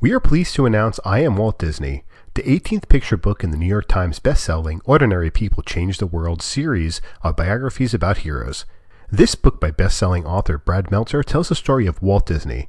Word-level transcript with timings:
We 0.00 0.12
are 0.12 0.20
pleased 0.20 0.54
to 0.54 0.64
announce 0.64 1.00
I 1.04 1.24
Am 1.24 1.34
Walt 1.34 1.58
Disney, 1.58 2.04
the 2.34 2.44
18th 2.44 2.88
picture 2.88 3.16
book 3.16 3.42
in 3.42 3.50
the 3.50 3.56
New 3.56 3.66
York 3.66 3.88
Times 3.88 4.20
best-selling 4.20 4.80
Ordinary 4.84 5.28
People 5.28 5.64
Change 5.64 5.98
the 5.98 6.06
World 6.06 6.40
series 6.40 7.00
of 7.22 7.34
biographies 7.34 7.92
about 7.92 8.18
heroes. 8.18 8.64
This 9.10 9.34
book 9.34 9.60
by 9.60 9.72
best-selling 9.72 10.24
author 10.24 10.56
Brad 10.56 10.92
Meltzer 10.92 11.24
tells 11.24 11.48
the 11.48 11.56
story 11.56 11.88
of 11.88 12.00
Walt 12.00 12.26
Disney. 12.26 12.68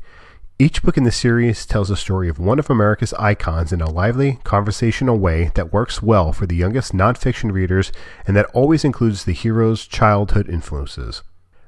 Each 0.57 0.81
book 0.81 0.97
in 0.97 1.03
the 1.03 1.11
series 1.11 1.67
tells 1.67 1.89
the 1.89 1.95
story 1.95 2.29
of 2.29 2.39
one 2.39 2.57
of 2.57 2.67
America's 2.67 3.13
icons 3.13 3.71
in 3.71 3.79
a 3.79 3.91
lively, 3.91 4.39
conversational 4.43 5.19
way 5.19 5.51
that 5.53 5.71
works 5.71 6.01
well 6.01 6.33
for 6.33 6.47
the 6.47 6.55
youngest 6.55 6.93
nonfiction 6.93 7.51
readers 7.51 7.91
and 8.25 8.35
that 8.35 8.49
always 8.55 8.83
includes 8.83 9.25
the 9.25 9.33
hero's 9.33 9.85
childhood 9.85 10.49
influences. 10.49 11.21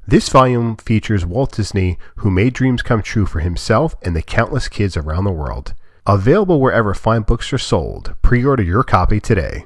This 0.08 0.30
volume 0.30 0.78
features 0.78 1.28
Walt 1.28 1.52
Disney, 1.52 2.00
who 2.18 2.32
made 2.32 2.54
dreams 2.54 2.82
come 2.82 3.04
true 3.04 3.28
for 3.28 3.40
himself 3.40 3.96
and 4.02 4.16
the 4.16 4.24
countless 4.24 4.68
kids 4.68 4.98
around 4.98 5.26
the 5.26 5.32
world. 5.32 5.76
Available 6.08 6.60
wherever 6.60 6.96
fine 6.96 7.22
books 7.22 7.54
are 7.54 7.60
sold. 7.60 8.16
Pre 8.24 8.44
order 8.44 8.64
your 8.64 8.84
copy 8.84 9.20
today. 9.20 9.66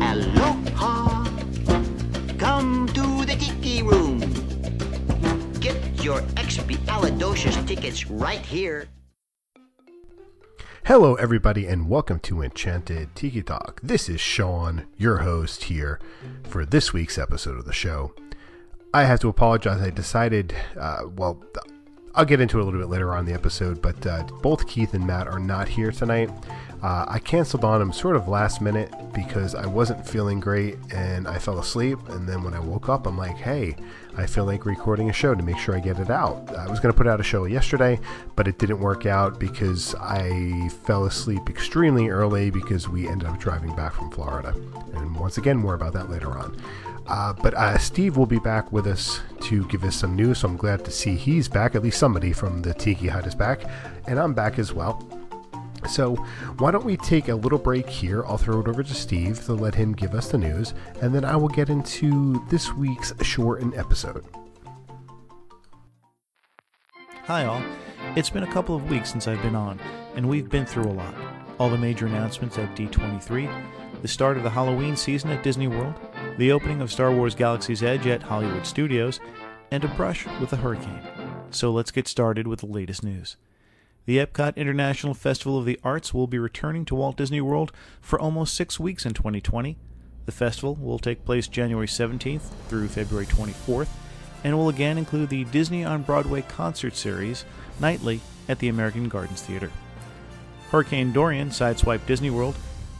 Aloha. 0.00 1.24
Come 2.38 2.88
to 2.88 3.24
the 3.24 3.36
Tiki 3.38 3.82
Room. 3.82 4.18
Get 5.60 6.02
your 6.02 6.20
expialidocious 6.34 7.66
tickets 7.66 8.10
right 8.10 8.40
here. 8.40 8.88
Hello, 10.84 11.14
everybody, 11.14 11.66
and 11.66 11.88
welcome 11.88 12.18
to 12.20 12.42
Enchanted 12.42 13.14
Tiki 13.14 13.42
Talk. 13.42 13.80
This 13.82 14.08
is 14.08 14.20
Sean, 14.20 14.84
your 14.96 15.18
host 15.18 15.64
here 15.64 16.00
for 16.42 16.66
this 16.66 16.92
week's 16.92 17.16
episode 17.16 17.56
of 17.56 17.64
the 17.64 17.72
show. 17.72 18.14
I 18.92 19.04
have 19.04 19.20
to 19.20 19.28
apologize. 19.28 19.80
I 19.80 19.90
decided, 19.90 20.54
uh, 20.78 21.02
well, 21.16 21.42
I'll 22.16 22.24
get 22.24 22.40
into 22.40 22.58
it 22.58 22.62
a 22.62 22.64
little 22.64 22.78
bit 22.78 22.88
later 22.88 23.12
on 23.12 23.20
in 23.20 23.26
the 23.26 23.32
episode, 23.32 23.82
but 23.82 24.06
uh, 24.06 24.22
both 24.40 24.68
Keith 24.68 24.94
and 24.94 25.04
Matt 25.04 25.26
are 25.26 25.40
not 25.40 25.68
here 25.68 25.90
tonight. 25.90 26.30
Uh, 26.80 27.04
I 27.08 27.18
canceled 27.18 27.64
on 27.64 27.80
them 27.80 27.92
sort 27.92 28.14
of 28.14 28.28
last 28.28 28.60
minute 28.60 28.92
because 29.12 29.54
I 29.54 29.66
wasn't 29.66 30.06
feeling 30.06 30.38
great 30.38 30.76
and 30.92 31.26
I 31.26 31.38
fell 31.38 31.58
asleep. 31.58 31.98
And 32.10 32.28
then 32.28 32.44
when 32.44 32.54
I 32.54 32.60
woke 32.60 32.88
up, 32.88 33.06
I'm 33.06 33.18
like, 33.18 33.36
hey, 33.36 33.74
I 34.16 34.26
feel 34.26 34.44
like 34.44 34.64
recording 34.64 35.10
a 35.10 35.12
show 35.12 35.34
to 35.34 35.42
make 35.42 35.58
sure 35.58 35.74
I 35.74 35.80
get 35.80 35.98
it 35.98 36.10
out. 36.10 36.54
I 36.56 36.68
was 36.68 36.78
going 36.78 36.92
to 36.92 36.96
put 36.96 37.08
out 37.08 37.18
a 37.18 37.24
show 37.24 37.46
yesterday, 37.46 37.98
but 38.36 38.46
it 38.46 38.58
didn't 38.58 38.78
work 38.78 39.06
out 39.06 39.40
because 39.40 39.94
I 39.96 40.68
fell 40.84 41.06
asleep 41.06 41.50
extremely 41.50 42.08
early 42.08 42.50
because 42.50 42.88
we 42.88 43.08
ended 43.08 43.28
up 43.28 43.40
driving 43.40 43.74
back 43.74 43.94
from 43.94 44.10
Florida. 44.10 44.54
And 44.94 45.16
once 45.16 45.38
again, 45.38 45.56
more 45.56 45.74
about 45.74 45.92
that 45.94 46.10
later 46.10 46.38
on. 46.38 46.56
Uh, 47.06 47.32
but 47.34 47.54
uh, 47.54 47.76
Steve 47.76 48.16
will 48.16 48.26
be 48.26 48.38
back 48.38 48.70
with 48.72 48.86
us 48.86 49.20
to 49.42 49.66
give 49.66 49.84
us 49.84 49.96
some 49.96 50.16
news, 50.16 50.38
so 50.38 50.48
I'm 50.48 50.56
glad 50.56 50.84
to 50.84 50.90
see 50.90 51.16
he's 51.16 51.48
back. 51.48 51.74
At 51.74 51.82
least 51.82 51.98
somebody 51.98 52.32
from 52.32 52.62
the 52.62 52.72
Tiki 52.72 53.08
Hut 53.08 53.26
is 53.26 53.34
back, 53.34 53.62
and 54.06 54.18
I'm 54.18 54.32
back 54.32 54.58
as 54.58 54.72
well. 54.72 55.23
So, 55.88 56.14
why 56.58 56.70
don't 56.70 56.84
we 56.84 56.96
take 56.96 57.28
a 57.28 57.34
little 57.34 57.58
break 57.58 57.88
here? 57.88 58.24
I'll 58.24 58.38
throw 58.38 58.60
it 58.60 58.68
over 58.68 58.82
to 58.82 58.94
Steve 58.94 59.44
to 59.44 59.52
let 59.52 59.74
him 59.74 59.92
give 59.92 60.14
us 60.14 60.30
the 60.30 60.38
news, 60.38 60.74
and 61.02 61.14
then 61.14 61.24
I 61.24 61.36
will 61.36 61.48
get 61.48 61.68
into 61.68 62.44
this 62.48 62.72
week's 62.72 63.12
shortened 63.22 63.74
episode. 63.74 64.24
Hi, 67.24 67.44
all. 67.44 67.62
It's 68.16 68.30
been 68.30 68.42
a 68.44 68.52
couple 68.52 68.76
of 68.76 68.88
weeks 68.90 69.10
since 69.10 69.26
I've 69.26 69.42
been 69.42 69.56
on, 69.56 69.80
and 70.14 70.28
we've 70.28 70.48
been 70.48 70.66
through 70.66 70.90
a 70.90 70.92
lot. 70.92 71.14
All 71.58 71.70
the 71.70 71.78
major 71.78 72.06
announcements 72.06 72.58
at 72.58 72.74
D23, 72.76 74.02
the 74.02 74.08
start 74.08 74.36
of 74.36 74.42
the 74.42 74.50
Halloween 74.50 74.96
season 74.96 75.30
at 75.30 75.42
Disney 75.42 75.68
World, 75.68 75.94
the 76.38 76.52
opening 76.52 76.80
of 76.80 76.92
Star 76.92 77.12
Wars 77.12 77.34
Galaxy's 77.34 77.82
Edge 77.82 78.06
at 78.06 78.22
Hollywood 78.22 78.66
Studios, 78.66 79.20
and 79.70 79.84
a 79.84 79.88
brush 79.88 80.26
with 80.40 80.52
a 80.52 80.56
hurricane. 80.56 81.00
So 81.50 81.70
let's 81.70 81.90
get 81.90 82.08
started 82.08 82.46
with 82.46 82.60
the 82.60 82.66
latest 82.66 83.02
news. 83.02 83.36
The 84.06 84.18
Epcot 84.18 84.56
International 84.56 85.14
Festival 85.14 85.58
of 85.58 85.64
the 85.64 85.80
Arts 85.82 86.12
will 86.12 86.26
be 86.26 86.38
returning 86.38 86.84
to 86.86 86.94
Walt 86.94 87.16
Disney 87.16 87.40
World 87.40 87.72
for 88.02 88.20
almost 88.20 88.54
six 88.54 88.78
weeks 88.78 89.06
in 89.06 89.14
2020. 89.14 89.78
The 90.26 90.32
festival 90.32 90.74
will 90.74 90.98
take 90.98 91.24
place 91.24 91.48
January 91.48 91.86
17th 91.86 92.42
through 92.68 92.88
February 92.88 93.24
24th 93.24 93.88
and 94.42 94.58
will 94.58 94.68
again 94.68 94.98
include 94.98 95.30
the 95.30 95.44
Disney 95.44 95.84
on 95.84 96.02
Broadway 96.02 96.42
concert 96.42 96.96
series 96.96 97.46
nightly 97.80 98.20
at 98.46 98.58
the 98.58 98.68
American 98.68 99.08
Gardens 99.08 99.40
Theater. 99.40 99.70
Hurricane 100.70 101.12
Dorian 101.12 101.48
sideswiped 101.48 102.04
Disney 102.04 102.28
World, 102.28 102.56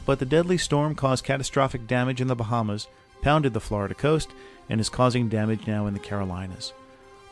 but 0.06 0.18
the 0.18 0.26
deadly 0.26 0.56
storm 0.56 0.94
caused 0.94 1.24
catastrophic 1.24 1.86
damage 1.86 2.22
in 2.22 2.28
the 2.28 2.34
Bahamas, 2.34 2.88
pounded 3.20 3.52
the 3.52 3.60
Florida 3.60 3.94
coast, 3.94 4.30
and 4.70 4.80
is 4.80 4.88
causing 4.88 5.28
damage 5.28 5.66
now 5.66 5.86
in 5.86 5.92
the 5.92 6.00
Carolinas. 6.00 6.72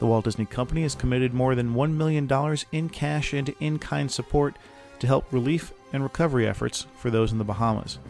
The 0.03 0.09
Walt 0.09 0.25
Disney 0.25 0.47
Company 0.47 0.83
has 0.83 0.97
committed 0.97 1.33
more 1.33 1.55
than 1.55 1.77
$1 1.77 1.95
million 1.95 2.29
in 2.73 2.89
cash 2.89 3.33
and 3.33 3.55
in 3.61 3.79
kind 3.79 4.11
support 4.11 4.57
to 4.99 5.07
help 5.07 5.33
relief 5.33 5.73
and 5.93 6.03
recovery 6.03 6.45
efforts 6.45 6.89
for 6.97 7.09
those 7.09 7.31
in 7.31 7.39
the 7.39 7.45
Bahamas. 7.45 8.01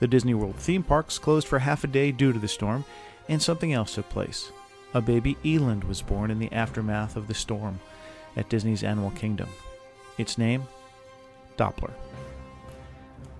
The 0.00 0.08
Disney 0.08 0.32
World 0.32 0.56
theme 0.56 0.82
parks 0.82 1.18
closed 1.18 1.46
for 1.46 1.58
half 1.58 1.84
a 1.84 1.88
day 1.88 2.10
due 2.10 2.32
to 2.32 2.38
the 2.38 2.48
storm, 2.48 2.86
and 3.28 3.42
something 3.42 3.74
else 3.74 3.96
took 3.96 4.08
place. 4.08 4.50
A 4.94 5.02
baby 5.02 5.36
eland 5.44 5.84
was 5.84 6.00
born 6.00 6.30
in 6.30 6.38
the 6.38 6.50
aftermath 6.52 7.16
of 7.16 7.28
the 7.28 7.34
storm 7.34 7.80
at 8.34 8.48
Disney's 8.48 8.82
Animal 8.82 9.10
Kingdom. 9.10 9.50
Its 10.16 10.38
name? 10.38 10.66
Doppler. 11.58 11.92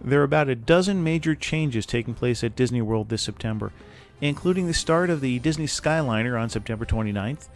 There 0.03 0.21
are 0.21 0.25
about 0.25 0.51
a 0.51 0.55
dozen 0.55 1.03
major 1.03 1.35
changes 1.35 1.87
taking 1.87 2.13
place 2.13 2.45
at 2.45 2.57
Disney 2.57 2.83
World 2.83 3.09
this 3.09 3.23
September, 3.23 3.73
including 4.21 4.67
the 4.67 4.75
start 4.75 5.09
of 5.09 5.23
the 5.23 5.39
Disney 5.39 5.65
Skyliner 5.67 6.39
on 6.39 6.51
September 6.51 6.85
29th, 6.85 7.49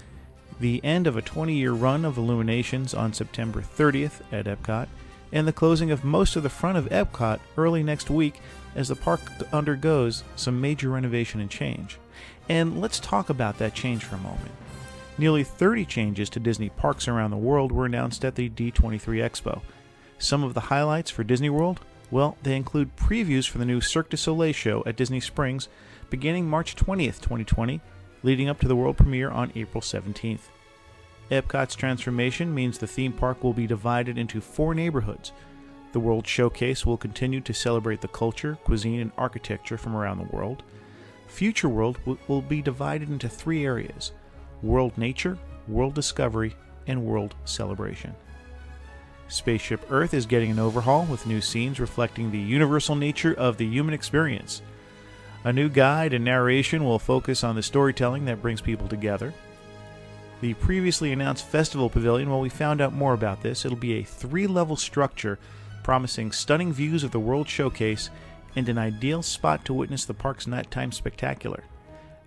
the 0.58 0.82
end 0.84 1.06
of 1.06 1.16
a 1.16 1.22
20 1.22 1.54
year 1.54 1.72
run 1.72 2.04
of 2.04 2.18
Illuminations 2.18 2.94
on 2.94 3.12
September 3.12 3.60
30th 3.60 4.20
at 4.32 4.46
Epcot, 4.46 4.88
and 5.32 5.46
the 5.46 5.52
closing 5.52 5.90
of 5.90 6.04
most 6.04 6.36
of 6.36 6.42
the 6.42 6.48
front 6.48 6.78
of 6.78 6.86
Epcot 6.86 7.40
early 7.56 7.82
next 7.82 8.10
week 8.10 8.40
as 8.74 8.88
the 8.88 8.96
park 8.96 9.20
undergoes 9.52 10.24
some 10.36 10.60
major 10.60 10.88
renovation 10.88 11.40
and 11.40 11.50
change. 11.50 11.98
And 12.48 12.80
let's 12.80 12.98
talk 12.98 13.30
about 13.30 13.58
that 13.58 13.74
change 13.74 14.04
for 14.04 14.16
a 14.16 14.20
moment. 14.20 14.50
Nearly 15.18 15.44
30 15.44 15.84
changes 15.84 16.30
to 16.30 16.40
Disney 16.40 16.70
parks 16.70 17.06
around 17.06 17.30
the 17.30 17.36
world 17.36 17.72
were 17.72 17.86
announced 17.86 18.24
at 18.24 18.34
the 18.34 18.48
D23 18.48 19.00
Expo. 19.00 19.60
Some 20.18 20.42
of 20.42 20.54
the 20.54 20.60
highlights 20.60 21.10
for 21.10 21.24
Disney 21.24 21.50
World? 21.50 21.80
Well, 22.10 22.36
they 22.42 22.56
include 22.56 22.96
previews 22.96 23.48
for 23.48 23.58
the 23.58 23.64
new 23.64 23.80
Cirque 23.80 24.10
du 24.10 24.16
Soleil 24.16 24.52
show 24.52 24.82
at 24.84 24.96
Disney 24.96 25.20
Springs 25.20 25.68
beginning 26.10 26.50
March 26.50 26.74
20th, 26.74 27.20
2020, 27.20 27.80
leading 28.22 28.48
up 28.48 28.60
to 28.60 28.68
the 28.68 28.76
world 28.76 28.96
premiere 28.96 29.30
on 29.30 29.52
April 29.54 29.80
17th. 29.80 30.48
Epcot's 31.30 31.76
transformation 31.76 32.52
means 32.54 32.78
the 32.78 32.86
theme 32.86 33.12
park 33.12 33.44
will 33.44 33.52
be 33.52 33.66
divided 33.66 34.18
into 34.18 34.40
four 34.40 34.74
neighborhoods. 34.74 35.32
The 35.92 36.00
World 36.00 36.26
Showcase 36.26 36.84
will 36.84 36.96
continue 36.96 37.40
to 37.40 37.54
celebrate 37.54 38.00
the 38.00 38.08
culture, 38.08 38.58
cuisine, 38.64 39.00
and 39.00 39.12
architecture 39.16 39.78
from 39.78 39.96
around 39.96 40.18
the 40.18 40.36
world. 40.36 40.62
Future 41.28 41.68
World 41.68 41.98
will 42.26 42.42
be 42.42 42.60
divided 42.60 43.08
into 43.08 43.28
three 43.28 43.64
areas 43.64 44.12
World 44.62 44.96
Nature, 44.98 45.38
World 45.68 45.94
Discovery, 45.94 46.54
and 46.86 47.04
World 47.04 47.34
Celebration. 47.44 48.14
Spaceship 49.28 49.86
Earth 49.90 50.12
is 50.12 50.26
getting 50.26 50.50
an 50.50 50.58
overhaul 50.58 51.04
with 51.04 51.26
new 51.26 51.40
scenes 51.40 51.78
reflecting 51.78 52.30
the 52.30 52.38
universal 52.38 52.96
nature 52.96 53.34
of 53.34 53.56
the 53.56 53.66
human 53.66 53.94
experience. 53.94 54.60
A 55.42 55.52
new 55.52 55.70
guide 55.70 56.12
and 56.12 56.24
narration 56.24 56.84
will 56.84 56.98
focus 56.98 57.42
on 57.42 57.56
the 57.56 57.62
storytelling 57.62 58.26
that 58.26 58.42
brings 58.42 58.60
people 58.60 58.88
together. 58.88 59.32
The 60.42 60.52
previously 60.54 61.12
announced 61.12 61.46
Festival 61.46 61.88
Pavilion, 61.88 62.28
well, 62.28 62.40
we 62.40 62.50
found 62.50 62.82
out 62.82 62.92
more 62.92 63.14
about 63.14 63.42
this. 63.42 63.64
It'll 63.64 63.76
be 63.76 63.94
a 63.94 64.04
three 64.04 64.46
level 64.46 64.76
structure 64.76 65.38
promising 65.82 66.32
stunning 66.32 66.72
views 66.72 67.04
of 67.04 67.10
the 67.10 67.20
World 67.20 67.48
Showcase 67.48 68.10
and 68.54 68.68
an 68.68 68.76
ideal 68.76 69.22
spot 69.22 69.64
to 69.64 69.74
witness 69.74 70.04
the 70.04 70.14
park's 70.14 70.46
nighttime 70.46 70.92
spectacular. 70.92 71.64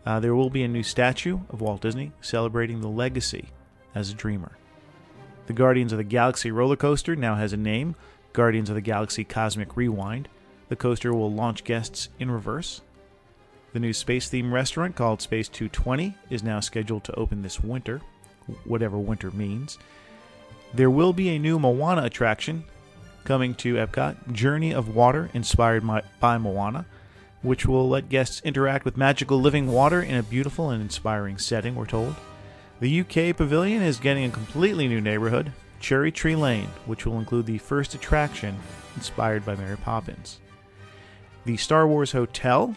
Uh, 0.06 0.19
there 0.19 0.36
will 0.36 0.50
be 0.50 0.63
a 0.63 0.68
new 0.68 0.83
statue 0.83 1.39
of 1.50 1.62
Walt 1.62 1.81
Disney 1.81 2.12
celebrating 2.19 2.81
the 2.81 2.88
legacy 2.88 3.50
as 3.94 4.10
a 4.10 4.15
dreamer. 4.15 4.57
The 5.45 5.54
Guardians 5.54 5.92
of 5.92 5.98
the 5.98 6.04
Galaxy 6.04 6.50
roller 6.50 6.75
coaster 6.75 7.15
now 7.15 7.36
has 7.36 7.54
a 7.54 7.57
name 7.57 7.95
Guardians 8.33 8.69
of 8.69 8.75
the 8.75 8.81
Galaxy 8.81 9.24
Cosmic 9.24 9.77
Rewind. 9.77 10.30
The 10.69 10.75
coaster 10.75 11.13
will 11.13 11.31
launch 11.31 11.63
guests 11.63 12.10
in 12.18 12.31
reverse. 12.31 12.81
The 13.74 13.80
new 13.80 13.92
space 13.92 14.30
themed 14.30 14.52
restaurant 14.52 14.96
called 14.96 15.22
Space 15.22 15.50
220 15.50 16.16
is 16.30 16.44
now 16.44 16.60
scheduled 16.60 17.04
to 17.06 17.16
open 17.16 17.42
this 17.42 17.60
winter, 17.60 18.02
whatever 18.66 19.00
winter 19.00 19.31
means. 19.31 19.80
There 20.75 20.92
will 20.92 21.12
be 21.12 21.30
a 21.30 21.40
new 21.40 21.58
Moana 21.58 22.04
attraction 22.04 22.66
coming 23.24 23.56
to 23.56 23.75
Epcot, 23.75 24.31
Journey 24.31 24.74
of 24.74 24.96
Water, 24.96 25.31
inspired 25.34 25.88
by, 25.88 26.04
by 26.20 26.38
Moana, 26.38 26.86
which 27.42 27.66
will 27.66 27.90
let 27.90 28.10
guests 28.10 28.42
interact 28.46 28.86
with 28.86 28.96
magical 28.96 29.42
living 29.42 29.72
water 29.72 30.04
in 30.04 30.16
a 30.16 30.24
beautiful 30.24 30.70
and 30.70 30.81
inspiring 30.81 31.40
setting, 31.40 31.74
we're 31.74 31.88
told. 31.88 32.16
The 32.80 33.02
UK 33.02 33.36
Pavilion 33.36 33.81
is 33.81 33.98
getting 33.98 34.25
a 34.25 34.30
completely 34.30 34.88
new 34.88 35.02
neighborhood, 35.02 35.52
Cherry 35.80 36.12
Tree 36.12 36.36
Lane, 36.36 36.70
which 36.86 37.08
will 37.08 37.18
include 37.18 37.48
the 37.48 37.58
first 37.58 37.96
attraction 37.96 38.56
inspired 38.96 39.46
by 39.46 39.56
Mary 39.56 39.78
Poppins. 39.78 40.40
The 41.46 41.58
Star 41.58 41.88
Wars 41.88 42.12
Hotel 42.12 42.75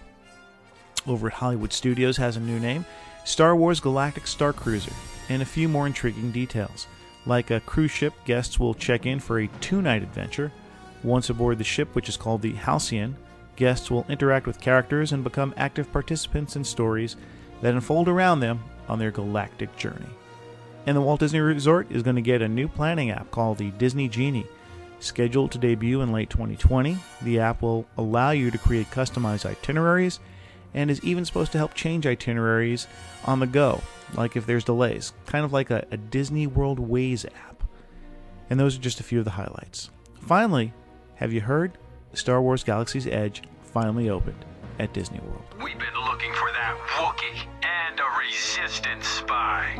over 1.07 1.29
at 1.29 1.35
Hollywood 1.35 1.73
Studios 1.73 2.17
has 2.17 2.37
a 2.37 2.41
new 2.41 2.59
name 2.59 2.85
Star 3.25 3.57
Wars 3.57 3.81
Galactic 3.81 4.27
Star 4.27 4.53
Cruiser, 4.53 4.93
and 5.29 5.43
a 5.43 5.47
few 5.47 5.69
more 5.69 5.87
intriguing 5.87 6.31
details. 6.31 6.87
Like 7.27 7.51
a 7.51 7.61
cruise 7.61 7.91
ship, 7.91 8.15
guests 8.25 8.61
will 8.61 8.73
check 8.73 9.05
in 9.05 9.19
for 9.19 9.41
a 9.41 9.49
two 9.61 9.83
night 9.83 10.03
adventure. 10.03 10.53
Once 11.03 11.29
aboard 11.29 11.59
the 11.59 11.65
ship, 11.65 11.95
which 11.95 12.09
is 12.09 12.17
called 12.17 12.41
the 12.41 12.53
Halcyon, 12.53 13.17
guests 13.57 13.91
will 13.91 14.07
interact 14.09 14.47
with 14.47 14.61
characters 14.61 15.13
and 15.13 15.25
become 15.25 15.55
active 15.57 15.91
participants 15.93 16.55
in 16.55 16.63
stories 16.63 17.17
that 17.63 17.75
unfold 17.75 18.09
around 18.09 18.41
them 18.41 18.63
on 18.89 18.99
their 18.99 19.11
galactic 19.11 19.75
journey. 19.77 20.07
And 20.87 20.97
the 20.97 21.01
Walt 21.01 21.19
Disney 21.19 21.41
Resort 21.41 21.91
is 21.91 22.05
going 22.05 22.17
to 22.17 22.23
get 22.23 22.43
a 22.43 22.49
new 22.49 22.69
planning 22.69 23.11
app 23.11 23.31
called 23.33 23.59
the 23.59 23.73
Disney 23.73 24.09
Genie. 24.09 24.47
Scheduled 25.01 25.51
to 25.51 25.59
debut 25.59 26.01
in 26.01 26.13
late 26.13 26.31
2020, 26.31 26.97
the 27.23 27.41
app 27.41 27.61
will 27.61 27.87
allow 27.99 28.31
you 28.31 28.53
to 28.53 28.59
create 28.59 28.91
customized 28.91 29.45
itineraries 29.45 30.21
and 30.77 30.91
is 30.91 31.03
even 31.03 31.25
supposed 31.25 31.51
to 31.53 31.59
help 31.59 31.75
change 31.75 32.07
itineraries 32.07 32.87
on 33.25 33.41
the 33.41 33.47
go, 33.47 33.81
like 34.15 34.37
if 34.37 34.47
there's 34.47 34.63
delays, 34.63 35.13
kind 35.25 35.45
of 35.45 35.53
like 35.53 35.71
a, 35.71 35.85
a 35.91 35.97
Disney 35.97 36.47
World 36.47 36.79
Waze 36.79 37.25
app. 37.27 37.65
And 38.51 38.61
those 38.61 38.77
are 38.77 38.81
just 38.81 39.01
a 39.01 39.03
few 39.03 39.19
of 39.19 39.25
the 39.25 39.33
highlights. 39.33 39.91
Finally, 40.21 40.73
have 41.17 41.33
you 41.33 41.41
heard? 41.41 41.79
Star 42.13 42.41
Wars 42.41 42.63
Galaxy's 42.63 43.07
Edge 43.07 43.43
finally 43.63 44.11
opened 44.11 44.45
at 44.79 44.93
Disney 44.93 45.19
World. 45.21 45.43
We've 45.63 45.79
been 45.79 46.01
looking 46.05 46.33
for 46.35 46.51
that 46.53 46.77
Wookiee 46.97 47.47
and 47.63 47.99
a 47.99 48.19
resistance 48.19 49.07
spy. 49.07 49.73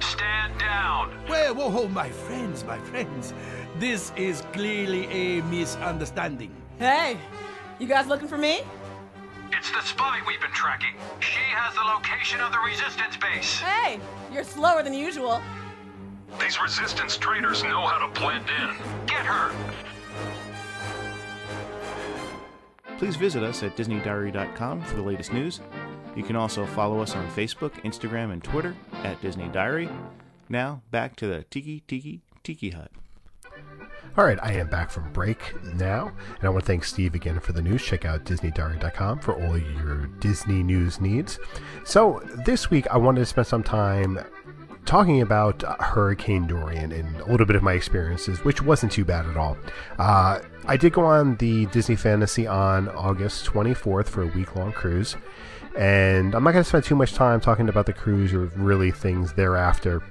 Stand 0.00 0.58
down. 0.58 1.10
Whoa, 1.26 1.54
whoa, 1.54 1.70
whoa, 1.70 1.88
my 1.88 2.10
friends, 2.10 2.64
my 2.64 2.78
friends. 2.78 3.32
This 3.78 4.12
is 4.16 4.42
clearly 4.52 5.06
a 5.06 5.42
misunderstanding. 5.44 6.54
Hey, 6.78 7.16
you 7.78 7.86
guys 7.86 8.06
looking 8.06 8.28
for 8.28 8.38
me? 8.38 8.60
It's 9.52 9.70
the 9.70 9.80
spy 9.80 10.20
we've 10.26 10.40
been 10.40 10.50
tracking. 10.50 10.94
She 11.20 11.40
has 11.50 11.74
the 11.74 11.82
location 11.82 12.40
of 12.40 12.52
the 12.52 12.58
resistance 12.58 13.16
base. 13.16 13.60
Hey, 13.60 13.98
you're 14.32 14.44
slower 14.44 14.82
than 14.82 14.94
usual. 14.94 15.40
These 16.40 16.60
resistance 16.60 17.16
traitors 17.16 17.62
know 17.62 17.86
how 17.86 18.06
to 18.06 18.20
blend 18.20 18.44
in. 18.48 18.76
Get 19.06 19.24
her. 19.24 19.50
Please 22.98 23.16
visit 23.16 23.42
us 23.42 23.62
at 23.62 23.76
DisneyDiary.com 23.76 24.82
for 24.82 24.96
the 24.96 25.02
latest 25.02 25.32
news. 25.32 25.60
You 26.16 26.24
can 26.24 26.36
also 26.36 26.66
follow 26.66 27.00
us 27.00 27.14
on 27.14 27.30
Facebook, 27.30 27.72
Instagram, 27.84 28.32
and 28.32 28.42
Twitter 28.42 28.74
at 29.04 29.20
Disney 29.22 29.48
Diary. 29.48 29.88
Now, 30.48 30.82
back 30.90 31.14
to 31.16 31.26
the 31.26 31.44
Tiki 31.44 31.80
Tiki 31.86 32.20
Tiki 32.42 32.70
Hut. 32.70 32.90
All 34.16 34.24
right, 34.24 34.38
I 34.42 34.52
am 34.52 34.68
back 34.68 34.90
from 34.90 35.12
break 35.12 35.54
now, 35.74 36.10
and 36.38 36.44
I 36.44 36.48
want 36.48 36.64
to 36.64 36.66
thank 36.66 36.84
Steve 36.84 37.14
again 37.14 37.38
for 37.38 37.52
the 37.52 37.62
news. 37.62 37.84
Check 37.84 38.04
out 38.04 38.24
DisneyDiary.com 38.24 39.20
for 39.20 39.34
all 39.34 39.56
your 39.56 40.06
Disney 40.18 40.62
news 40.62 41.00
needs. 41.00 41.38
So, 41.84 42.20
this 42.44 42.70
week 42.70 42.86
I 42.88 42.96
wanted 42.96 43.20
to 43.20 43.26
spend 43.26 43.46
some 43.46 43.62
time 43.62 44.18
talking 44.88 45.20
about 45.20 45.62
Hurricane 45.80 46.46
Dorian 46.46 46.92
and 46.92 47.20
a 47.20 47.30
little 47.30 47.46
bit 47.46 47.54
of 47.54 47.62
my 47.62 47.74
experiences, 47.74 48.42
which 48.44 48.62
wasn't 48.62 48.90
too 48.90 49.04
bad 49.04 49.26
at 49.26 49.36
all. 49.36 49.56
Uh, 49.98 50.40
I 50.66 50.76
did 50.76 50.94
go 50.94 51.04
on 51.04 51.36
the 51.36 51.66
Disney 51.66 51.94
Fantasy 51.94 52.46
on 52.46 52.88
August 52.88 53.44
24th 53.44 54.06
for 54.06 54.22
a 54.22 54.26
week 54.26 54.56
long 54.56 54.72
cruise, 54.72 55.16
and 55.76 56.34
I'm 56.34 56.42
not 56.42 56.52
going 56.52 56.64
to 56.64 56.68
spend 56.68 56.84
too 56.84 56.96
much 56.96 57.12
time 57.12 57.40
talking 57.40 57.68
about 57.68 57.86
the 57.86 57.92
cruise 57.92 58.32
or 58.32 58.46
really 58.56 58.90
things 58.90 59.34
thereafter. 59.34 60.02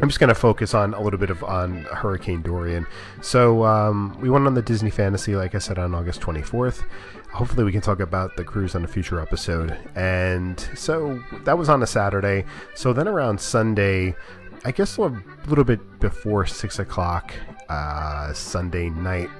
I'm 0.00 0.08
just 0.08 0.18
going 0.18 0.28
to 0.28 0.34
focus 0.34 0.74
on 0.74 0.92
a 0.92 1.00
little 1.00 1.20
bit 1.20 1.30
of 1.30 1.44
on 1.44 1.84
Hurricane 1.84 2.42
Dorian. 2.42 2.84
So 3.22 3.64
um, 3.64 4.18
we 4.20 4.28
went 4.28 4.46
on 4.46 4.54
the 4.54 4.62
Disney 4.62 4.90
Fantasy, 4.90 5.36
like 5.36 5.54
I 5.54 5.58
said, 5.58 5.78
on 5.78 5.94
August 5.94 6.20
24th. 6.20 6.84
Hopefully, 7.32 7.62
we 7.62 7.70
can 7.70 7.80
talk 7.80 8.00
about 8.00 8.36
the 8.36 8.42
cruise 8.42 8.74
on 8.74 8.84
a 8.84 8.88
future 8.88 9.20
episode. 9.20 9.78
And 9.94 10.58
so 10.74 11.22
that 11.44 11.56
was 11.56 11.68
on 11.68 11.82
a 11.82 11.86
Saturday. 11.86 12.44
So 12.74 12.92
then 12.92 13.06
around 13.06 13.40
Sunday, 13.40 14.16
I 14.64 14.72
guess 14.72 14.96
a 14.98 15.22
little 15.46 15.64
bit 15.64 16.00
before 16.00 16.44
six 16.44 16.80
o'clock 16.80 17.32
uh, 17.68 18.32
Sunday 18.32 18.90
night, 18.90 19.30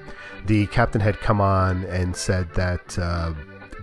the 0.45 0.67
captain 0.67 1.01
had 1.01 1.19
come 1.19 1.41
on 1.41 1.83
and 1.85 2.15
said 2.15 2.53
that 2.53 2.97
uh, 2.97 3.33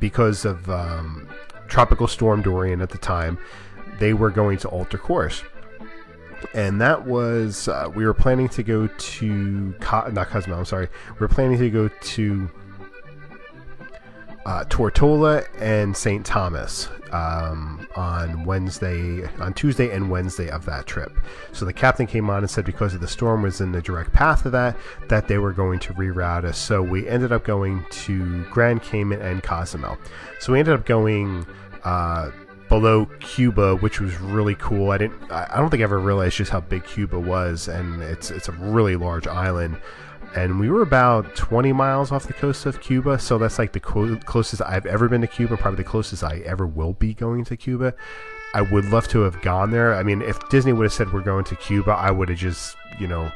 because 0.01 0.47
of 0.47 0.71
um, 0.71 1.29
Tropical 1.69 2.07
Storm 2.07 2.41
Dorian 2.41 2.81
at 2.81 2.89
the 2.89 2.99
time, 2.99 3.39
they 3.99 4.15
were 4.15 4.31
going 4.31 4.57
to 4.59 4.69
alter 4.69 4.97
course 4.97 5.43
and 6.55 6.81
that 6.81 7.07
was 7.07 7.69
uh, 7.69 7.91
we 7.95 8.05
were 8.05 8.15
planning 8.15 8.49
to 8.51 8.63
go 8.63 8.87
to 8.87 9.75
Co- 9.81 10.09
not 10.09 10.29
Cozumel. 10.29 10.59
I'm 10.59 10.65
sorry. 10.65 10.89
We 11.15 11.19
were 11.19 11.29
planning 11.29 11.59
to 11.59 11.71
go 11.71 11.89
to 11.89 12.51
uh, 14.45 14.65
Tortola 14.65 15.47
and 15.61 15.97
St. 15.97 16.27
Thomas 16.27 16.89
um, 17.13 17.87
on 17.95 18.45
Wednesday, 18.45 19.27
on 19.39 19.55
Tuesday 19.55 19.95
and 19.95 20.11
Wednesday 20.11 20.49
of 20.51 20.65
that 20.65 20.87
trip. 20.87 21.13
So 21.53 21.65
the 21.65 21.73
captain 21.73 22.07
came 22.07 22.29
on 22.29 22.39
and 22.39 22.51
said 22.51 22.65
because 22.65 22.95
of 22.95 23.01
the 23.01 23.09
storm 23.09 23.43
was 23.43 23.61
in 23.61 23.73
the 23.73 23.83
direct 23.83 24.13
path 24.13 24.45
of 24.45 24.53
that, 24.53 24.77
that 25.09 25.29
they 25.29 25.39
were 25.39 25.53
going 25.53 25.79
to 25.81 25.95
reroute 25.95 26.45
us. 26.45 26.59
So 26.59 26.83
we 26.83 27.09
ended 27.09 27.33
up 27.33 27.45
going 27.45 27.85
to 27.91 28.45
Grand 28.45 28.83
Cayman 28.83 29.21
and 29.21 29.43
Cozumel. 29.43 29.99
So 30.41 30.53
we 30.53 30.59
ended 30.59 30.75
up 30.75 30.87
going. 30.87 31.47
Uh, 31.85 32.31
below 32.73 33.05
Cuba, 33.21 33.77
which 33.77 34.01
was 34.01 34.19
really 34.19 34.55
cool. 34.55 34.93
I 34.93 34.99
didn't. 34.99 35.31
I 35.31 35.59
don't 35.59 35.69
think 35.69 35.83
I 35.83 35.85
ever 35.85 35.99
realized 35.99 36.37
just 36.37 36.51
how 36.51 36.61
big 36.61 36.85
Cuba 36.85 37.21
was, 37.21 37.69
and 37.69 38.03
it's 38.03 38.31
it's 38.31 38.49
a 38.49 38.53
really 38.53 38.97
large 38.97 39.27
island. 39.27 39.77
And 40.35 40.59
we 40.59 40.71
were 40.71 40.81
about 40.81 41.37
20 41.37 41.75
miles 41.75 42.11
off 42.11 42.27
the 42.27 42.33
coast 42.33 42.65
of 42.65 42.81
Cuba, 42.81 43.19
so 43.19 43.37
that's 43.37 43.59
like 43.59 43.73
the 43.73 43.81
co- 43.81 44.17
closest 44.25 44.63
I've 44.63 44.87
ever 44.87 45.07
been 45.07 45.21
to 45.21 45.27
Cuba, 45.27 45.59
probably 45.59 45.85
the 45.85 45.91
closest 45.91 46.25
I 46.25 46.39
ever 46.47 46.67
will 46.67 46.95
be 46.95 47.13
going 47.13 47.45
to 47.45 47.57
Cuba. 47.59 47.95
I 48.55 48.63
would 48.63 48.87
love 48.87 49.07
to 49.09 49.21
have 49.21 49.43
gone 49.43 49.71
there. 49.71 49.95
I 49.95 50.03
mean, 50.03 50.23
if 50.23 50.49
Disney 50.49 50.73
would 50.73 50.85
have 50.85 50.93
said 50.95 51.13
we're 51.13 51.21
going 51.21 51.45
to 51.45 51.57
Cuba, 51.57 51.91
I 51.93 52.11
would 52.11 52.31
have 52.31 52.39
just, 52.39 52.77
you 52.99 53.07
know, 53.07 53.31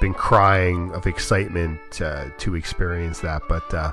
been 0.00 0.14
crying 0.14 0.90
of 0.92 1.06
excitement 1.06 2.00
uh, 2.00 2.30
to 2.38 2.54
experience 2.54 3.20
that. 3.20 3.42
But 3.46 3.74
uh, 3.74 3.92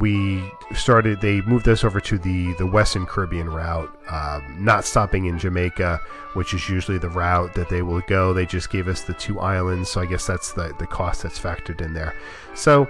we 0.00 0.52
started. 0.74 1.20
They 1.20 1.40
moved 1.42 1.68
us 1.68 1.84
over 1.84 2.00
to 2.00 2.18
the 2.18 2.52
the 2.54 2.66
Western 2.66 3.06
Caribbean 3.06 3.48
route, 3.48 3.94
um, 4.10 4.56
not 4.58 4.84
stopping 4.84 5.26
in 5.26 5.38
Jamaica, 5.38 6.00
which 6.34 6.54
is 6.54 6.68
usually 6.68 6.98
the 6.98 7.08
route 7.08 7.54
that 7.54 7.68
they 7.68 7.82
will 7.82 8.02
go. 8.02 8.32
They 8.32 8.46
just 8.46 8.70
gave 8.70 8.88
us 8.88 9.02
the 9.02 9.14
two 9.14 9.40
islands, 9.40 9.90
so 9.90 10.00
I 10.00 10.06
guess 10.06 10.26
that's 10.26 10.52
the 10.52 10.74
the 10.78 10.86
cost 10.86 11.22
that's 11.22 11.38
factored 11.38 11.80
in 11.80 11.94
there. 11.94 12.14
So 12.54 12.88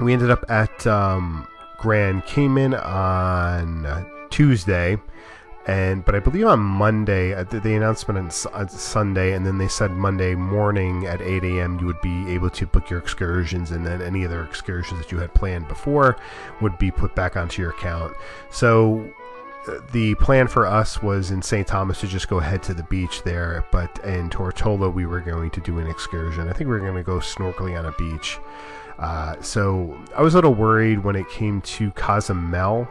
we 0.00 0.12
ended 0.12 0.30
up 0.30 0.44
at 0.48 0.86
um, 0.86 1.46
Grand 1.78 2.24
Cayman 2.26 2.74
on 2.74 4.06
Tuesday 4.30 4.98
and 5.68 6.02
but 6.02 6.14
I 6.14 6.20
believe 6.20 6.46
on 6.46 6.60
Monday 6.60 7.34
uh, 7.34 7.44
the, 7.44 7.76
announcement 7.76 8.18
on, 8.18 8.52
on 8.54 8.68
Sunday, 8.70 9.34
and 9.34 9.44
then 9.44 9.58
they 9.58 9.68
said 9.68 9.90
Monday 9.90 10.34
morning 10.34 11.04
at 11.04 11.20
8 11.20 11.44
a.m. 11.44 11.78
you 11.78 11.84
would 11.84 12.00
be 12.00 12.32
able 12.32 12.48
to 12.48 12.66
book 12.66 12.88
your 12.88 12.98
excursions, 12.98 13.70
and 13.70 13.84
then 13.84 14.00
any 14.00 14.24
other 14.24 14.42
excursions 14.42 14.98
that 14.98 15.12
you 15.12 15.18
had 15.18 15.34
planned 15.34 15.68
before 15.68 16.16
would 16.62 16.78
be 16.78 16.90
put 16.90 17.14
back 17.14 17.36
onto 17.36 17.60
your 17.60 17.72
account. 17.72 18.14
So 18.50 19.12
uh, 19.68 19.80
the 19.92 20.14
plan 20.14 20.48
for 20.48 20.66
us 20.66 21.02
was 21.02 21.30
in 21.30 21.42
St. 21.42 21.66
Thomas 21.66 22.00
to 22.00 22.06
just 22.06 22.28
go 22.28 22.38
ahead 22.38 22.62
to 22.62 22.72
the 22.72 22.84
beach 22.84 23.22
there, 23.24 23.66
but 23.70 24.02
in 24.04 24.30
Tortola 24.30 24.90
we 24.90 25.04
were 25.04 25.20
going 25.20 25.50
to 25.50 25.60
do 25.60 25.78
an 25.80 25.86
excursion. 25.86 26.48
I 26.48 26.54
think 26.54 26.70
we 26.70 26.76
were 26.76 26.80
going 26.80 26.94
to 26.94 27.02
go 27.02 27.18
snorkeling 27.18 27.78
on 27.78 27.84
a 27.84 27.92
beach. 27.92 28.38
Uh, 28.98 29.40
so 29.42 30.00
I 30.16 30.22
was 30.22 30.32
a 30.32 30.38
little 30.38 30.54
worried 30.54 31.04
when 31.04 31.14
it 31.14 31.28
came 31.28 31.60
to 31.60 31.90
Cozumel 31.90 32.88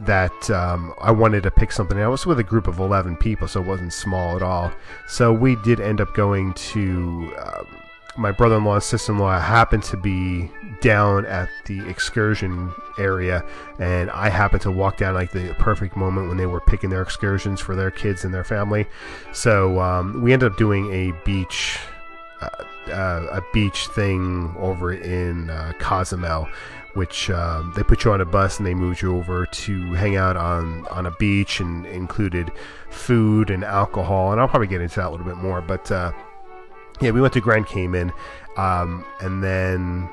that 0.00 0.50
um, 0.50 0.94
I 1.00 1.10
wanted 1.10 1.42
to 1.44 1.50
pick 1.50 1.72
something. 1.72 1.98
I 1.98 2.08
was 2.08 2.26
with 2.26 2.38
a 2.38 2.44
group 2.44 2.66
of 2.66 2.78
11 2.78 3.16
people, 3.16 3.48
so 3.48 3.60
it 3.60 3.66
wasn't 3.66 3.92
small 3.92 4.36
at 4.36 4.42
all. 4.42 4.72
So 5.06 5.32
we 5.32 5.56
did 5.56 5.80
end 5.80 6.00
up 6.00 6.14
going 6.14 6.52
to 6.54 7.34
um, 7.38 7.66
my 8.16 8.30
brother-in-law 8.30 8.74
and 8.74 8.82
sister-in-law 8.82 9.40
happened 9.40 9.82
to 9.82 9.96
be 9.96 10.50
down 10.80 11.26
at 11.26 11.48
the 11.66 11.86
excursion 11.88 12.72
area 12.98 13.44
and 13.80 14.08
i 14.10 14.28
happened 14.28 14.62
to 14.62 14.70
walk 14.70 14.96
down 14.96 15.14
like 15.14 15.32
the 15.32 15.52
perfect 15.58 15.96
moment 15.96 16.28
when 16.28 16.36
they 16.36 16.46
were 16.46 16.60
picking 16.60 16.90
their 16.90 17.02
excursions 17.02 17.60
for 17.60 17.74
their 17.74 17.90
kids 17.90 18.24
and 18.24 18.32
their 18.32 18.44
family 18.44 18.86
so 19.32 19.80
um, 19.80 20.22
we 20.22 20.32
ended 20.32 20.52
up 20.52 20.56
doing 20.56 20.92
a 20.92 21.12
beach 21.24 21.78
uh, 22.40 22.48
uh, 22.88 23.26
a 23.30 23.42
beach 23.52 23.86
thing 23.88 24.54
over 24.58 24.92
in 24.92 25.48
uh, 25.48 25.72
Cozumel, 25.78 26.48
which 26.94 27.30
um, 27.30 27.72
they 27.76 27.82
put 27.82 28.04
you 28.04 28.12
on 28.12 28.20
a 28.20 28.24
bus 28.24 28.58
and 28.58 28.66
they 28.66 28.74
moved 28.74 29.02
you 29.02 29.16
over 29.16 29.46
to 29.46 29.92
hang 29.94 30.16
out 30.16 30.36
on 30.36 30.86
on 30.88 31.06
a 31.06 31.10
beach 31.12 31.60
and 31.60 31.86
included 31.86 32.50
food 32.90 33.50
and 33.50 33.64
alcohol. 33.64 34.32
And 34.32 34.40
I'll 34.40 34.48
probably 34.48 34.68
get 34.68 34.80
into 34.80 34.96
that 34.96 35.08
a 35.08 35.10
little 35.10 35.26
bit 35.26 35.36
more, 35.36 35.60
but 35.60 35.90
uh, 35.90 36.12
yeah, 37.00 37.10
we 37.10 37.20
went 37.20 37.34
to 37.34 37.40
Grand 37.40 37.66
Cayman, 37.66 38.12
um, 38.56 39.04
and 39.20 39.42
then 39.42 40.08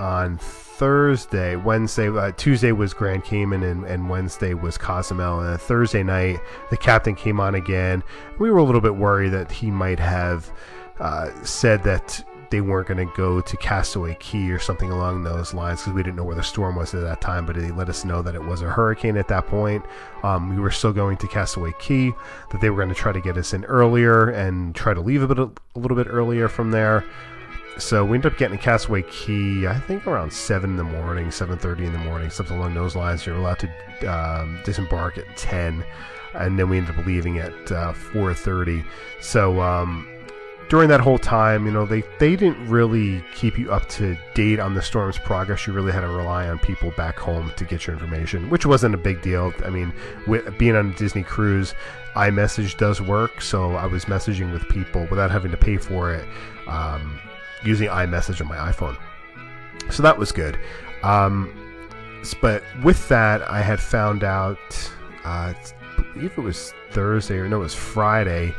on 0.00 0.38
Thursday, 0.38 1.54
Wednesday, 1.56 2.08
uh, 2.08 2.32
Tuesday 2.32 2.72
was 2.72 2.92
Grand 2.92 3.24
Cayman, 3.24 3.62
and, 3.62 3.84
and 3.84 4.10
Wednesday 4.10 4.54
was 4.54 4.76
Cozumel. 4.76 5.40
And 5.40 5.60
Thursday 5.60 6.02
night, 6.02 6.40
the 6.70 6.76
captain 6.76 7.14
came 7.14 7.38
on 7.38 7.54
again. 7.54 8.02
We 8.40 8.50
were 8.50 8.58
a 8.58 8.64
little 8.64 8.80
bit 8.80 8.96
worried 8.96 9.30
that 9.30 9.52
he 9.52 9.70
might 9.70 10.00
have 10.00 10.50
uh, 10.98 11.30
said 11.44 11.82
that 11.84 12.24
they 12.54 12.60
weren't 12.60 12.86
going 12.86 13.04
to 13.04 13.12
go 13.16 13.40
to 13.40 13.56
Castaway 13.56 14.16
Cay 14.20 14.48
or 14.50 14.60
something 14.60 14.92
along 14.92 15.24
those 15.24 15.52
lines 15.52 15.80
because 15.80 15.92
we 15.92 16.04
didn't 16.04 16.14
know 16.14 16.22
where 16.22 16.36
the 16.36 16.42
storm 16.44 16.76
was 16.76 16.94
at 16.94 17.00
that 17.00 17.20
time. 17.20 17.46
But 17.46 17.56
they 17.56 17.72
let 17.72 17.88
us 17.88 18.04
know 18.04 18.22
that 18.22 18.36
it 18.36 18.44
was 18.44 18.62
a 18.62 18.70
hurricane 18.70 19.16
at 19.16 19.26
that 19.26 19.48
point. 19.48 19.84
Um, 20.22 20.54
we 20.54 20.62
were 20.62 20.70
still 20.70 20.92
going 20.92 21.16
to 21.16 21.26
Castaway 21.26 21.72
Cay, 21.80 22.12
That 22.52 22.60
they 22.60 22.70
were 22.70 22.76
going 22.76 22.94
to 22.94 22.94
try 22.94 23.10
to 23.10 23.20
get 23.20 23.36
us 23.36 23.54
in 23.54 23.64
earlier 23.64 24.28
and 24.28 24.72
try 24.72 24.94
to 24.94 25.00
leave 25.00 25.24
a 25.24 25.26
bit 25.26 25.40
a 25.40 25.50
little 25.74 25.96
bit 25.96 26.06
earlier 26.08 26.48
from 26.48 26.70
there. 26.70 27.04
So 27.76 28.04
we 28.04 28.18
ended 28.18 28.30
up 28.30 28.38
getting 28.38 28.56
to 28.56 28.62
Castaway 28.62 29.02
Cay, 29.02 29.66
I 29.66 29.76
think 29.80 30.06
around 30.06 30.32
seven 30.32 30.70
in 30.70 30.76
the 30.76 30.84
morning, 30.84 31.32
seven 31.32 31.58
thirty 31.58 31.84
in 31.84 31.92
the 31.92 31.98
morning, 31.98 32.30
something 32.30 32.56
along 32.56 32.74
those 32.74 32.94
lines. 32.94 33.26
You're 33.26 33.34
allowed 33.34 33.58
to 33.58 34.06
um, 34.06 34.60
disembark 34.64 35.18
at 35.18 35.36
ten, 35.36 35.84
and 36.34 36.56
then 36.56 36.68
we 36.68 36.78
ended 36.78 36.96
up 36.96 37.04
leaving 37.04 37.38
at 37.38 37.72
uh, 37.72 37.92
four 37.94 38.32
thirty. 38.32 38.84
So. 39.20 39.60
Um, 39.60 40.06
during 40.74 40.88
that 40.88 41.00
whole 41.00 41.18
time, 41.18 41.66
you 41.66 41.70
know, 41.70 41.86
they, 41.86 42.02
they 42.18 42.34
didn't 42.34 42.68
really 42.68 43.24
keep 43.32 43.56
you 43.56 43.70
up 43.70 43.88
to 43.88 44.18
date 44.34 44.58
on 44.58 44.74
the 44.74 44.82
storm's 44.82 45.16
progress. 45.16 45.68
You 45.68 45.72
really 45.72 45.92
had 45.92 46.00
to 46.00 46.08
rely 46.08 46.48
on 46.48 46.58
people 46.58 46.90
back 46.96 47.16
home 47.16 47.52
to 47.54 47.64
get 47.64 47.86
your 47.86 47.94
information, 47.94 48.50
which 48.50 48.66
wasn't 48.66 48.92
a 48.92 48.98
big 48.98 49.22
deal. 49.22 49.54
I 49.64 49.70
mean, 49.70 49.92
with, 50.26 50.58
being 50.58 50.74
on 50.74 50.90
a 50.90 50.94
Disney 50.94 51.22
cruise, 51.22 51.76
iMessage 52.16 52.76
does 52.76 53.00
work, 53.00 53.40
so 53.40 53.76
I 53.76 53.86
was 53.86 54.06
messaging 54.06 54.52
with 54.52 54.68
people 54.68 55.06
without 55.12 55.30
having 55.30 55.52
to 55.52 55.56
pay 55.56 55.76
for 55.76 56.12
it 56.12 56.26
um, 56.66 57.20
using 57.62 57.86
iMessage 57.86 58.40
on 58.40 58.48
my 58.48 58.56
iPhone. 58.56 58.96
So 59.92 60.02
that 60.02 60.18
was 60.18 60.32
good. 60.32 60.58
Um, 61.04 61.54
but 62.42 62.64
with 62.82 63.08
that, 63.10 63.48
I 63.48 63.62
had 63.62 63.78
found 63.78 64.24
out, 64.24 64.58
uh, 65.24 65.54
I 65.54 66.02
believe 66.14 66.36
it 66.36 66.42
was 66.42 66.74
Thursday 66.90 67.36
or 67.38 67.48
no, 67.48 67.58
it 67.58 67.60
was 67.60 67.76
Friday 67.76 68.52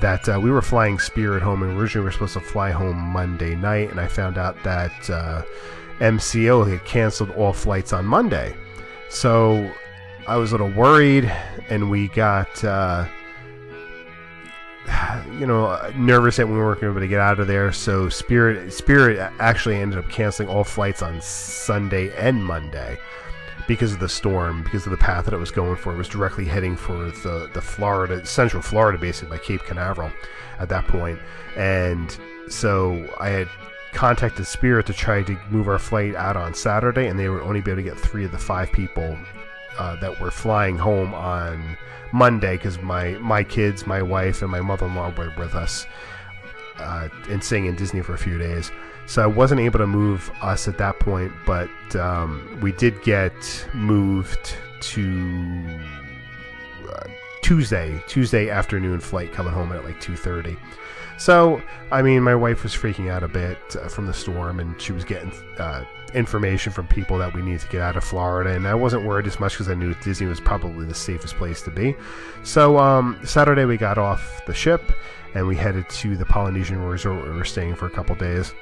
that 0.00 0.28
uh, 0.28 0.38
we 0.40 0.50
were 0.50 0.62
flying 0.62 0.98
Spirit 0.98 1.42
home, 1.42 1.62
and 1.62 1.78
originally 1.78 2.02
we 2.02 2.06
were 2.06 2.12
supposed 2.12 2.34
to 2.34 2.40
fly 2.40 2.70
home 2.70 2.96
Monday 2.96 3.54
night, 3.54 3.90
and 3.90 4.00
I 4.00 4.06
found 4.06 4.38
out 4.38 4.62
that 4.64 5.10
uh, 5.10 5.42
MCO 6.00 6.70
had 6.70 6.84
canceled 6.84 7.30
all 7.30 7.52
flights 7.52 7.92
on 7.92 8.04
Monday. 8.04 8.56
So 9.08 9.70
I 10.26 10.36
was 10.36 10.52
a 10.52 10.54
little 10.54 10.76
worried, 10.76 11.24
and 11.68 11.90
we 11.90 12.08
got, 12.08 12.62
uh, 12.64 13.06
you 15.38 15.46
know, 15.46 15.90
nervous 15.96 16.36
that 16.36 16.46
we 16.46 16.54
weren't 16.54 16.80
going 16.80 16.92
to 16.92 17.00
be 17.00 17.04
able 17.04 17.06
to 17.06 17.08
get 17.08 17.20
out 17.20 17.40
of 17.40 17.46
there. 17.46 17.72
So 17.72 18.08
Spirit, 18.08 18.72
Spirit 18.72 19.18
actually 19.38 19.76
ended 19.76 19.98
up 19.98 20.08
canceling 20.10 20.48
all 20.48 20.64
flights 20.64 21.02
on 21.02 21.20
Sunday 21.20 22.14
and 22.16 22.44
Monday 22.44 22.98
because 23.66 23.92
of 23.92 24.00
the 24.00 24.08
storm, 24.08 24.62
because 24.62 24.86
of 24.86 24.90
the 24.90 24.96
path 24.96 25.24
that 25.24 25.34
it 25.34 25.38
was 25.38 25.50
going 25.50 25.76
for. 25.76 25.92
It 25.92 25.96
was 25.96 26.08
directly 26.08 26.44
heading 26.44 26.76
for 26.76 27.10
the, 27.10 27.50
the 27.52 27.60
Florida, 27.60 28.24
central 28.24 28.62
Florida, 28.62 28.98
basically, 28.98 29.36
by 29.36 29.42
Cape 29.42 29.62
Canaveral 29.64 30.10
at 30.58 30.68
that 30.68 30.86
point. 30.86 31.18
And 31.56 32.16
so 32.48 33.08
I 33.18 33.28
had 33.28 33.48
contacted 33.92 34.46
Spirit 34.46 34.86
to 34.86 34.92
try 34.92 35.22
to 35.22 35.38
move 35.50 35.68
our 35.68 35.78
flight 35.78 36.14
out 36.14 36.36
on 36.36 36.54
Saturday, 36.54 37.06
and 37.06 37.18
they 37.18 37.28
would 37.28 37.42
only 37.42 37.60
be 37.60 37.70
able 37.70 37.82
to 37.82 37.88
get 37.88 37.98
three 37.98 38.24
of 38.24 38.32
the 38.32 38.38
five 38.38 38.70
people 38.70 39.18
uh, 39.78 39.96
that 39.96 40.20
were 40.20 40.30
flying 40.30 40.76
home 40.78 41.14
on 41.14 41.76
Monday 42.12 42.56
because 42.56 42.80
my, 42.80 43.12
my 43.18 43.42
kids, 43.42 43.86
my 43.86 44.02
wife, 44.02 44.42
and 44.42 44.50
my 44.50 44.60
mother 44.60 44.86
in 44.86 44.94
law 44.94 45.10
were 45.16 45.32
with 45.38 45.54
us 45.54 45.86
uh, 46.78 47.08
and 47.28 47.42
staying 47.42 47.66
in 47.66 47.74
Disney 47.74 48.02
for 48.02 48.14
a 48.14 48.18
few 48.18 48.38
days. 48.38 48.70
So 49.06 49.22
I 49.22 49.26
wasn't 49.26 49.60
able 49.60 49.78
to 49.78 49.86
move 49.86 50.30
us 50.42 50.66
at 50.66 50.78
that 50.78 50.98
point, 50.98 51.32
but 51.46 51.70
um, 51.94 52.58
we 52.60 52.72
did 52.72 53.00
get 53.02 53.68
moved 53.72 54.56
to 54.80 55.80
uh, 56.92 57.08
Tuesday, 57.42 58.02
Tuesday 58.08 58.50
afternoon 58.50 58.98
flight 59.00 59.32
coming 59.32 59.52
home 59.52 59.72
at 59.72 59.84
like 59.84 60.00
2:30. 60.00 60.56
So, 61.18 61.62
I 61.90 62.02
mean, 62.02 62.22
my 62.22 62.34
wife 62.34 62.62
was 62.62 62.74
freaking 62.74 63.10
out 63.10 63.22
a 63.22 63.28
bit 63.28 63.58
uh, 63.76 63.88
from 63.88 64.06
the 64.06 64.12
storm, 64.12 64.60
and 64.60 64.78
she 64.80 64.92
was 64.92 65.04
getting 65.04 65.32
uh, 65.58 65.84
information 66.12 66.72
from 66.72 66.86
people 66.88 67.16
that 67.18 67.32
we 67.32 67.40
needed 67.40 67.60
to 67.60 67.68
get 67.68 67.80
out 67.80 67.96
of 67.96 68.04
Florida, 68.04 68.50
and 68.50 68.66
I 68.66 68.74
wasn't 68.74 69.04
worried 69.04 69.26
as 69.26 69.40
much 69.40 69.52
because 69.52 69.68
I 69.68 69.74
knew 69.74 69.94
Disney 70.02 70.26
was 70.26 70.40
probably 70.40 70.84
the 70.84 70.94
safest 70.94 71.36
place 71.36 71.62
to 71.62 71.70
be. 71.70 71.96
So, 72.42 72.78
um, 72.78 73.18
Saturday 73.24 73.64
we 73.64 73.78
got 73.78 73.96
off 73.96 74.44
the 74.46 74.52
ship, 74.52 74.92
and 75.34 75.46
we 75.46 75.56
headed 75.56 75.88
to 75.88 76.16
the 76.16 76.26
Polynesian 76.26 76.82
resort 76.82 77.22
where 77.22 77.32
we 77.32 77.38
were 77.38 77.44
staying 77.44 77.76
for 77.76 77.86
a 77.86 77.90
couple 77.90 78.14
days. 78.16 78.52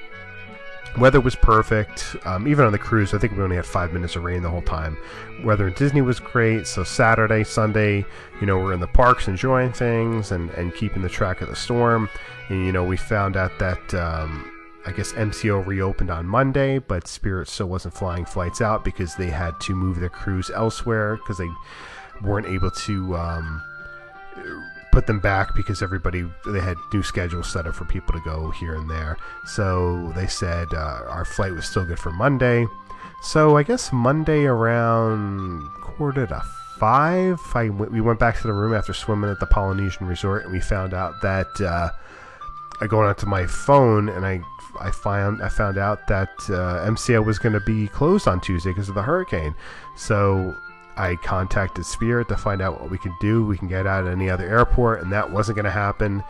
Weather 0.99 1.21
was 1.21 1.35
perfect. 1.35 2.15
Um, 2.25 2.47
even 2.47 2.65
on 2.65 2.73
the 2.73 2.79
crews, 2.79 3.15
I 3.15 3.19
think 3.19 3.37
we 3.37 3.43
only 3.43 3.57
had 3.57 3.67
five 3.67 3.93
minutes 3.93 4.15
of 4.15 4.23
rain 4.23 4.43
the 4.43 4.51
whole 4.51 4.63
time. 4.63 4.97
Weather 5.43 5.67
in 5.67 5.75
Disney 5.75 6.03
was 6.03 6.21
great. 6.21 6.69
So 6.69 6.85
Saturday, 6.85 7.43
Sunday, 7.43 8.05
you 8.41 8.47
know, 8.47 8.59
we're 8.59 8.73
in 8.73 8.81
the 8.81 8.87
parks 8.87 9.27
enjoying 9.27 9.73
things 9.73 10.31
and, 10.31 10.51
and 10.51 10.73
keeping 10.75 11.03
the 11.03 11.09
track 11.09 11.41
of 11.41 11.49
the 11.49 11.57
storm. 11.57 12.09
And, 12.49 12.65
you 12.65 12.71
know, 12.71 12.85
we 12.85 12.97
found 12.97 13.37
out 13.37 13.59
that, 13.59 13.95
um, 13.95 14.51
I 14.87 14.93
guess 14.93 15.13
MCO 15.15 15.67
reopened 15.67 16.11
on 16.11 16.27
Monday, 16.27 16.79
but 16.79 17.09
Spirit 17.09 17.49
still 17.49 17.69
wasn't 17.69 17.95
flying 17.95 18.25
flights 18.25 18.61
out 18.61 18.85
because 18.85 19.17
they 19.17 19.31
had 19.31 19.59
to 19.63 19.75
move 19.75 19.99
their 19.99 20.11
cruise 20.11 20.51
elsewhere 20.55 21.17
because 21.17 21.39
they 21.39 21.51
weren't 22.23 22.47
able 22.47 22.71
to. 22.71 23.17
Um, 23.17 23.63
put 24.95 25.09
them 25.09 25.19
back 25.19 25.57
because 25.57 25.83
everybody 25.83 26.25
they 26.47 26.61
had 26.61 26.77
new 26.93 27.03
schedules 27.03 27.51
set 27.51 27.67
up 27.67 27.75
for 27.75 27.85
people 27.85 28.13
to 28.15 28.21
go 28.21 28.51
here 28.51 28.77
and 28.77 28.89
there. 28.89 29.19
So 29.45 30.13
they 30.15 30.29
said 30.29 30.73
uh, 30.73 31.01
our 31.09 31.25
flight 31.25 31.53
was 31.53 31.67
still 31.67 31.85
good 31.85 31.99
for 31.99 32.13
Monday. 32.13 32.65
So 33.21 33.57
I 33.57 33.65
guess 33.65 33.93
Monday 33.93 34.45
around 34.45 35.69
quarter 35.83 36.27
to 36.29 36.41
five, 36.79 37.41
I 37.55 37.69
w- 37.69 37.91
we 37.91 38.01
went 38.01 38.21
back 38.21 38.37
to 38.41 38.47
the 38.47 38.53
room 38.53 38.73
after 38.73 38.93
swimming 38.93 39.31
at 39.31 39.41
the 39.41 39.47
Polynesian 39.47 40.07
Resort, 40.07 40.45
and 40.45 40.53
we 40.53 40.61
found 40.61 40.95
out 40.95 41.21
that 41.23 41.61
uh, 41.61 41.91
I 42.81 42.87
go 42.87 43.03
onto 43.03 43.27
my 43.27 43.47
phone 43.47 44.09
and 44.09 44.25
I 44.25 44.43
I 44.81 44.93
found 44.93 45.43
I 45.43 45.49
found 45.49 45.77
out 45.77 46.07
that 46.07 46.31
uh, 46.49 46.87
MCO 46.87 47.25
was 47.25 47.41
going 47.41 47.55
to 47.55 47.61
be 47.61 47.89
closed 47.89 48.29
on 48.29 48.41
Tuesday 48.41 48.71
because 48.71 48.89
of 48.89 48.95
the 48.95 49.03
hurricane. 49.03 49.57
So 49.97 50.55
I 50.97 51.17
contacted 51.17 51.85
Spirit 51.85 52.29
to 52.29 52.37
find 52.37 52.63
out 52.63 52.81
what 52.81 52.91
we 52.91 52.99
could 52.99 53.19
do. 53.21 53.45
We 53.45 53.59
can 53.59 53.69
get 53.69 53.87
out 53.87 54.07
at 54.07 54.13
any 54.13 54.31
other 54.31 54.47
airport, 54.47 55.03
and 55.03 55.13
that 55.13 55.31
wasn't 55.31 55.57
going 55.57 55.65
to 55.65 55.71
happen. 55.71 56.23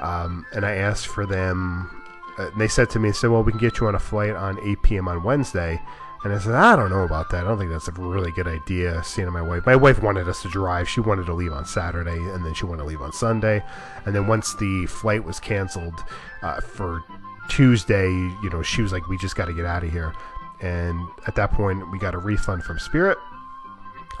Um, 0.00 0.46
and 0.52 0.64
I 0.64 0.76
asked 0.76 1.06
for 1.06 1.26
them. 1.26 2.02
Uh, 2.38 2.50
they 2.56 2.68
said 2.68 2.90
to 2.90 2.98
me, 2.98 3.12
"said 3.12 3.30
Well, 3.30 3.42
we 3.42 3.52
can 3.52 3.60
get 3.60 3.80
you 3.80 3.86
on 3.86 3.94
a 3.94 3.98
flight 3.98 4.34
on 4.34 4.58
8 4.62 4.82
p.m. 4.82 5.08
on 5.08 5.22
Wednesday." 5.22 5.80
And 6.22 6.34
I 6.34 6.38
said, 6.38 6.54
"I 6.54 6.76
don't 6.76 6.90
know 6.90 7.04
about 7.04 7.30
that. 7.30 7.44
I 7.44 7.48
don't 7.48 7.58
think 7.58 7.70
that's 7.70 7.88
a 7.88 7.92
really 7.92 8.30
good 8.32 8.46
idea." 8.46 9.02
Seeing 9.04 9.30
my 9.32 9.42
wife, 9.42 9.64
my 9.64 9.76
wife 9.76 10.02
wanted 10.02 10.28
us 10.28 10.42
to 10.42 10.48
drive. 10.48 10.88
She 10.88 11.00
wanted 11.00 11.26
to 11.26 11.34
leave 11.34 11.52
on 11.52 11.64
Saturday, 11.64 12.18
and 12.18 12.44
then 12.44 12.52
she 12.52 12.66
wanted 12.66 12.82
to 12.82 12.88
leave 12.88 13.00
on 13.00 13.12
Sunday. 13.12 13.62
And 14.04 14.14
then 14.14 14.26
once 14.26 14.54
the 14.54 14.86
flight 14.86 15.24
was 15.24 15.40
canceled 15.40 16.04
uh, 16.42 16.60
for 16.60 17.02
Tuesday, 17.48 18.10
you 18.10 18.50
know, 18.50 18.62
she 18.62 18.82
was 18.82 18.92
like, 18.92 19.08
"We 19.08 19.16
just 19.16 19.36
got 19.36 19.46
to 19.46 19.54
get 19.54 19.64
out 19.64 19.82
of 19.82 19.90
here." 19.90 20.12
And 20.60 21.00
at 21.26 21.36
that 21.36 21.52
point, 21.52 21.90
we 21.90 21.98
got 21.98 22.14
a 22.14 22.18
refund 22.18 22.64
from 22.64 22.78
Spirit 22.78 23.16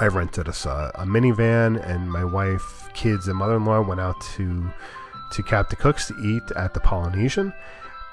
I 0.00 0.06
rented 0.06 0.48
a, 0.48 0.50
a 0.94 1.04
minivan, 1.04 1.86
and 1.86 2.10
my 2.10 2.24
wife, 2.24 2.88
kids, 2.94 3.28
and 3.28 3.36
mother-in-law 3.36 3.82
went 3.82 4.00
out 4.00 4.20
to 4.36 4.72
to 5.32 5.42
Captain 5.44 5.78
Cook's 5.78 6.08
to 6.08 6.14
eat 6.18 6.42
at 6.56 6.74
the 6.74 6.80
Polynesian, 6.80 7.52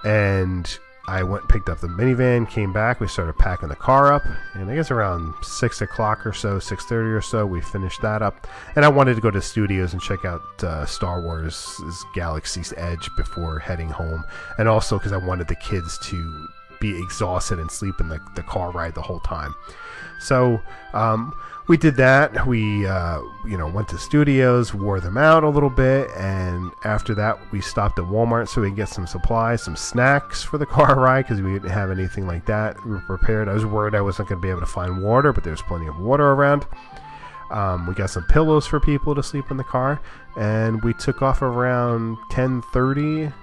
and 0.03 0.77
I 1.08 1.24
went 1.24 1.48
picked 1.48 1.70
up 1.70 1.79
the 1.79 1.88
minivan, 1.88 2.48
came 2.50 2.74
back, 2.74 3.00
we 3.00 3.08
started 3.08 3.38
packing 3.38 3.70
the 3.70 3.75
car 3.77 4.12
up, 4.12 4.24
and 4.53 4.70
I 4.70 4.75
guess 4.75 4.91
around 4.91 5.34
six 5.41 5.82
o'clock 5.82 6.25
or 6.27 6.34
so, 6.34 6.60
six 6.60 6.84
thirty 6.86 7.10
or 7.10 7.22
so, 7.22 7.46
we 7.46 7.62
finished 7.62 8.01
that 8.01 8.22
up. 8.22 8.46
And 8.75 8.84
I 8.84 8.89
wanted 8.89 9.15
to 9.15 9.22
go 9.22 9.32
to 9.32 9.41
studios 9.41 9.94
and 9.94 10.01
check 10.01 10.25
out 10.25 10.41
uh, 10.62 10.86
Star 10.86 11.22
Wars' 11.22 11.79
Galaxy's 12.13 12.74
Edge 12.75 13.10
before 13.15 13.60
heading 13.60 13.89
home, 13.89 14.25
and 14.58 14.67
also 14.67 14.98
because 14.98 15.13
I 15.13 15.17
wanted 15.17 15.48
the 15.48 15.56
kids 15.56 15.98
to 16.10 16.48
be 16.79 16.98
exhausted 16.98 17.60
and 17.60 17.69
sleep 17.72 18.00
in 18.00 18.10
the, 18.10 18.19
the 18.36 18.43
car 18.43 18.72
ride 18.72 18.96
the 18.96 19.01
whole 19.01 19.19
time. 19.22 19.55
So 20.19 20.62
um, 20.93 21.34
we 21.67 21.77
did 21.77 21.96
that. 21.98 22.48
We 22.48 22.86
uh, 22.88 23.22
you 23.46 23.57
know 23.57 23.67
went 23.67 23.89
to 23.89 23.98
studios, 23.98 24.74
wore 24.74 25.00
them 25.00 25.17
out 25.17 25.43
a 25.43 25.50
little 25.50 25.69
bit, 25.69 26.10
and 26.17 26.72
after 26.84 27.13
that 27.15 27.39
we 27.51 27.62
stopped 27.62 28.00
at 28.00 28.05
Walmart 28.05 28.48
so 28.48 28.62
we 28.62 28.69
could 28.69 28.77
get 28.77 28.89
some 28.89 29.05
supplies, 29.05 29.62
some 29.63 29.75
snacks 29.75 30.43
for 30.43 30.57
the 30.57 30.65
car 30.65 30.96
ride 31.00 31.24
because 31.24 31.41
we 31.41 31.53
didn't 31.53 31.69
have 31.69 31.91
anything 31.91 32.25
like 32.27 32.46
that. 32.46 32.84
We 32.86 32.91
were 32.91 33.01
prepared. 33.01 33.50
I 33.50 33.53
was 33.53 33.65
worried 33.65 33.96
I 33.96 34.01
wasn't 34.01 34.29
going 34.29 34.41
to 34.41 34.46
be 34.46 34.50
able 34.50 34.62
to 34.62 34.65
find 34.65 35.03
water, 35.03 35.34
but 35.34 35.43
there's 35.43 35.62
plenty 35.62 35.88
of 35.88 36.00
water 36.00 36.31
around. 36.31 36.65
Um, 37.50 37.88
we 37.88 37.93
got 37.93 38.10
some 38.10 38.25
pillows 38.25 38.67
for 38.67 38.79
people 38.79 39.15
to 39.15 39.24
sleep 39.24 39.51
in 39.51 39.57
the 39.57 39.63
car, 39.63 40.01
and 40.36 40.84
we 40.84 40.93
took 40.93 41.22
off 41.22 41.41
around 41.41 42.17
10:30 42.31 43.34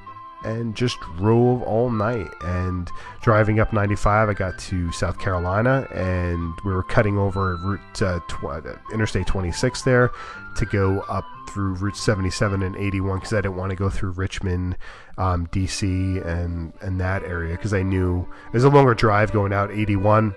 and 0.45 0.75
just 0.75 1.01
drove 1.17 1.63
all 1.63 1.91
night. 1.91 2.29
And 2.43 2.89
driving 3.23 3.61
up 3.61 3.73
95, 3.73 4.29
I 4.29 4.35
got 4.35 4.59
to 4.59 4.93
South 4.93 5.19
Carolina, 5.19 5.89
and 5.93 6.53
we 6.65 6.73
were 6.73 6.83
cutting 6.83 7.19
over 7.19 7.57
Route 7.57 8.03
uh, 8.03 8.21
tw- 8.29 8.45
uh, 8.45 8.77
Interstate 8.93 9.27
26 9.27 9.83
there 9.83 10.11
to 10.57 10.67
go 10.67 11.01
up 11.09 11.25
through 11.49 11.75
Route 11.75 11.97
77 11.97 12.63
and 12.63 12.77
81 12.77 13.19
because 13.19 13.33
I 13.33 13.37
didn't 13.37 13.57
want 13.57 13.71
to 13.71 13.77
go 13.77 13.89
through 13.89 14.11
Richmond, 14.11 14.77
um, 15.19 15.47
DC, 15.49 16.25
and 16.27 16.73
and 16.81 17.01
that 17.01 17.23
area 17.23 17.57
because 17.57 17.73
I 17.73 17.83
knew 17.83 18.27
it 18.47 18.53
was 18.53 18.65
a 18.65 18.69
longer 18.69 18.95
drive 18.95 19.33
going 19.33 19.53
out 19.53 19.71
81. 19.71 20.35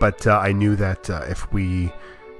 But 0.00 0.26
uh, 0.26 0.38
I 0.38 0.52
knew 0.52 0.76
that 0.76 1.08
uh, 1.08 1.24
if 1.28 1.50
we 1.52 1.90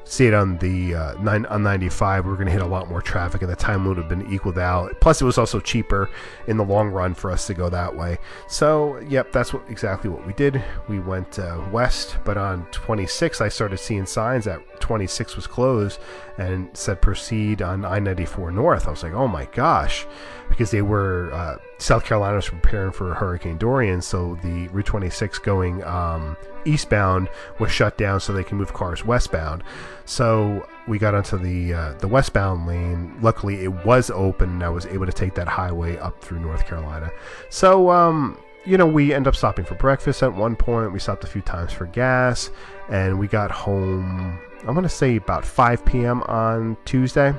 stayed 0.09 0.35
on 0.35 0.59
the 0.59 0.95
uh, 0.95 1.15
nine 1.21 1.47
on 1.47 1.62
95, 1.62 2.25
we 2.25 2.31
were 2.31 2.37
going 2.37 2.47
to 2.47 2.53
hit 2.53 2.62
a 2.62 2.67
lot 2.67 2.88
more 2.88 3.03
traffic, 3.03 3.43
and 3.43 3.50
the 3.50 3.57
time 3.57 3.85
would 3.85 3.97
have 3.97 4.09
been 4.09 4.33
equaled 4.33 4.59
out. 4.59 4.99
Plus, 5.00 5.21
it 5.21 5.25
was 5.25 5.38
also 5.38 5.61
cheaper 5.61 6.11
in 6.47 6.57
the 6.57 6.65
long 6.65 6.88
run 6.88 7.15
for 7.15 7.31
us 7.31 7.47
to 7.47 7.55
go 7.55 7.69
that 7.69 7.95
way. 7.95 8.19
So, 8.49 8.99
yep, 9.00 9.33
that's 9.33 9.53
what 9.53 9.62
exactly 9.69 10.11
what 10.11 10.27
we 10.27 10.33
did. 10.33 10.62
We 10.88 10.99
went 10.99 11.38
uh, 11.38 11.62
west, 11.71 12.17
but 12.25 12.37
on 12.37 12.67
26, 12.71 13.41
I 13.41 13.49
started 13.49 13.79
seeing 13.79 14.07
signs 14.07 14.47
that 14.47 14.61
26 14.81 15.37
was 15.37 15.47
closed 15.47 16.00
and 16.38 16.75
said 16.75 17.02
proceed 17.02 17.61
on 17.61 17.85
I-94 17.85 18.54
north. 18.54 18.87
I 18.87 18.90
was 18.90 19.02
like, 19.02 19.12
oh 19.12 19.26
my 19.28 19.47
gosh, 19.47 20.07
because 20.49 20.71
they 20.71 20.83
were 20.83 21.33
uh, 21.33 21.57
South 21.78 22.04
Carolina 22.04 22.37
was 22.37 22.49
preparing 22.49 22.92
for 22.92 23.12
Hurricane 23.12 23.59
Dorian, 23.59 24.00
so 24.00 24.38
the 24.42 24.68
Route 24.68 24.87
26 24.87 25.38
going 25.40 25.83
um, 25.85 26.37
eastbound 26.64 27.28
was 27.59 27.71
shut 27.71 27.99
down 27.99 28.21
so 28.21 28.33
they 28.33 28.45
can 28.45 28.57
move 28.57 28.73
cars 28.73 29.04
westbound. 29.04 29.64
So 30.04 30.66
we 30.87 30.99
got 30.99 31.14
onto 31.14 31.38
the 31.38 31.75
uh, 31.75 31.92
the 31.95 32.09
westbound 32.09 32.66
lane. 32.66 33.16
Luckily, 33.21 33.64
it 33.64 33.85
was 33.85 34.11
open, 34.11 34.50
and 34.50 34.62
I 34.62 34.68
was 34.68 34.87
able 34.87 35.07
to 35.07 35.12
take 35.12 35.35
that 35.35 35.49
highway 35.49 35.99
up 35.99 36.23
through 36.23 36.40
North 36.40 36.66
Carolina. 36.66 37.11
So 37.50 37.90
um, 37.90 38.38
you 38.64 38.76
know, 38.76 38.87
we 38.87 39.14
end 39.14 39.26
up 39.26 39.35
stopping 39.35 39.64
for 39.64 39.75
breakfast 39.75 40.23
at 40.23 40.35
one 40.35 40.54
point. 40.54 40.92
We 40.92 40.99
stopped 40.99 41.25
a 41.25 41.26
few 41.26 41.42
times 41.42 41.73
for 41.73 41.87
gas, 41.87 42.50
and 42.88 43.18
we 43.18 43.26
got 43.26 43.50
home. 43.50 44.38
I'm 44.67 44.75
gonna 44.75 44.88
say 44.88 45.17
about 45.17 45.45
5 45.45 45.85
p.m. 45.85 46.23
on 46.25 46.77
Tuesday, 46.85 47.33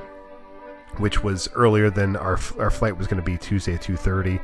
which 0.96 1.22
was 1.22 1.48
earlier 1.54 1.90
than 1.90 2.16
our 2.16 2.38
our 2.58 2.70
flight 2.70 2.96
was 2.96 3.06
gonna 3.06 3.22
be 3.22 3.36
Tuesday 3.36 3.74
at 3.74 3.82
2:30. 3.82 4.40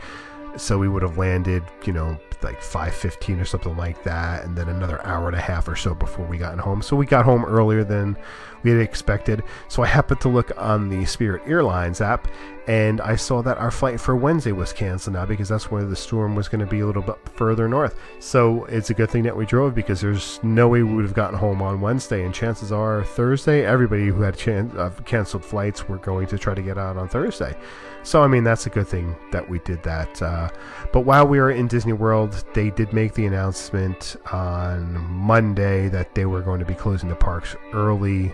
So 0.56 0.78
we 0.78 0.88
would 0.88 1.02
have 1.02 1.18
landed, 1.18 1.62
you 1.84 1.92
know, 1.92 2.16
like 2.42 2.62
5:15 2.62 3.40
or 3.40 3.44
something 3.44 3.76
like 3.76 4.02
that, 4.04 4.44
and 4.44 4.56
then 4.56 4.68
another 4.68 5.04
hour 5.04 5.26
and 5.26 5.36
a 5.36 5.40
half 5.40 5.68
or 5.68 5.76
so 5.76 5.94
before 5.94 6.24
we 6.26 6.38
got 6.38 6.58
home. 6.58 6.80
So 6.80 6.96
we 6.96 7.06
got 7.06 7.24
home 7.24 7.44
earlier 7.44 7.84
than 7.84 8.16
we 8.62 8.70
had 8.70 8.80
expected. 8.80 9.42
So 9.68 9.82
I 9.82 9.86
happened 9.86 10.20
to 10.22 10.28
look 10.28 10.52
on 10.56 10.88
the 10.88 11.04
Spirit 11.04 11.42
Airlines 11.46 12.00
app, 12.00 12.28
and 12.66 13.00
I 13.00 13.16
saw 13.16 13.42
that 13.42 13.58
our 13.58 13.70
flight 13.70 14.00
for 14.00 14.16
Wednesday 14.16 14.52
was 14.52 14.72
canceled 14.72 15.14
now 15.14 15.24
because 15.24 15.48
that's 15.48 15.70
where 15.70 15.84
the 15.84 15.94
storm 15.94 16.34
was 16.34 16.48
going 16.48 16.60
to 16.60 16.66
be 16.66 16.80
a 16.80 16.86
little 16.86 17.02
bit 17.02 17.16
further 17.34 17.68
north. 17.68 17.96
So 18.18 18.64
it's 18.64 18.90
a 18.90 18.94
good 18.94 19.10
thing 19.10 19.22
that 19.22 19.36
we 19.36 19.46
drove 19.46 19.74
because 19.74 20.00
there's 20.00 20.40
no 20.42 20.68
way 20.68 20.82
we 20.82 20.94
would 20.94 21.04
have 21.04 21.14
gotten 21.14 21.38
home 21.38 21.62
on 21.62 21.80
Wednesday, 21.80 22.24
and 22.24 22.34
chances 22.34 22.72
are 22.72 23.04
Thursday, 23.04 23.64
everybody 23.64 24.08
who 24.08 24.22
had 24.22 24.36
chan- 24.36 24.72
uh, 24.76 24.90
canceled 25.04 25.44
flights 25.44 25.88
were 25.88 25.98
going 25.98 26.26
to 26.26 26.38
try 26.38 26.54
to 26.54 26.62
get 26.62 26.76
out 26.76 26.96
on 26.96 27.08
Thursday. 27.08 27.56
So 28.02 28.22
I 28.22 28.28
mean 28.28 28.44
that's 28.44 28.66
a 28.66 28.70
good 28.70 28.86
thing 28.86 29.16
that 29.32 29.48
we 29.48 29.58
did 29.60 29.82
that. 29.82 30.22
Uh, 30.22 30.48
but 30.92 31.00
while 31.00 31.26
we 31.26 31.40
were 31.40 31.50
in 31.50 31.66
Disney 31.66 31.92
World, 31.92 32.44
they 32.54 32.70
did 32.70 32.92
make 32.92 33.14
the 33.14 33.26
announcement 33.26 34.14
on 34.32 34.92
Monday 35.10 35.88
that 35.88 36.14
they 36.14 36.24
were 36.24 36.40
going 36.40 36.60
to 36.60 36.64
be 36.64 36.74
closing 36.74 37.08
the 37.08 37.16
parks 37.16 37.56
early 37.72 38.32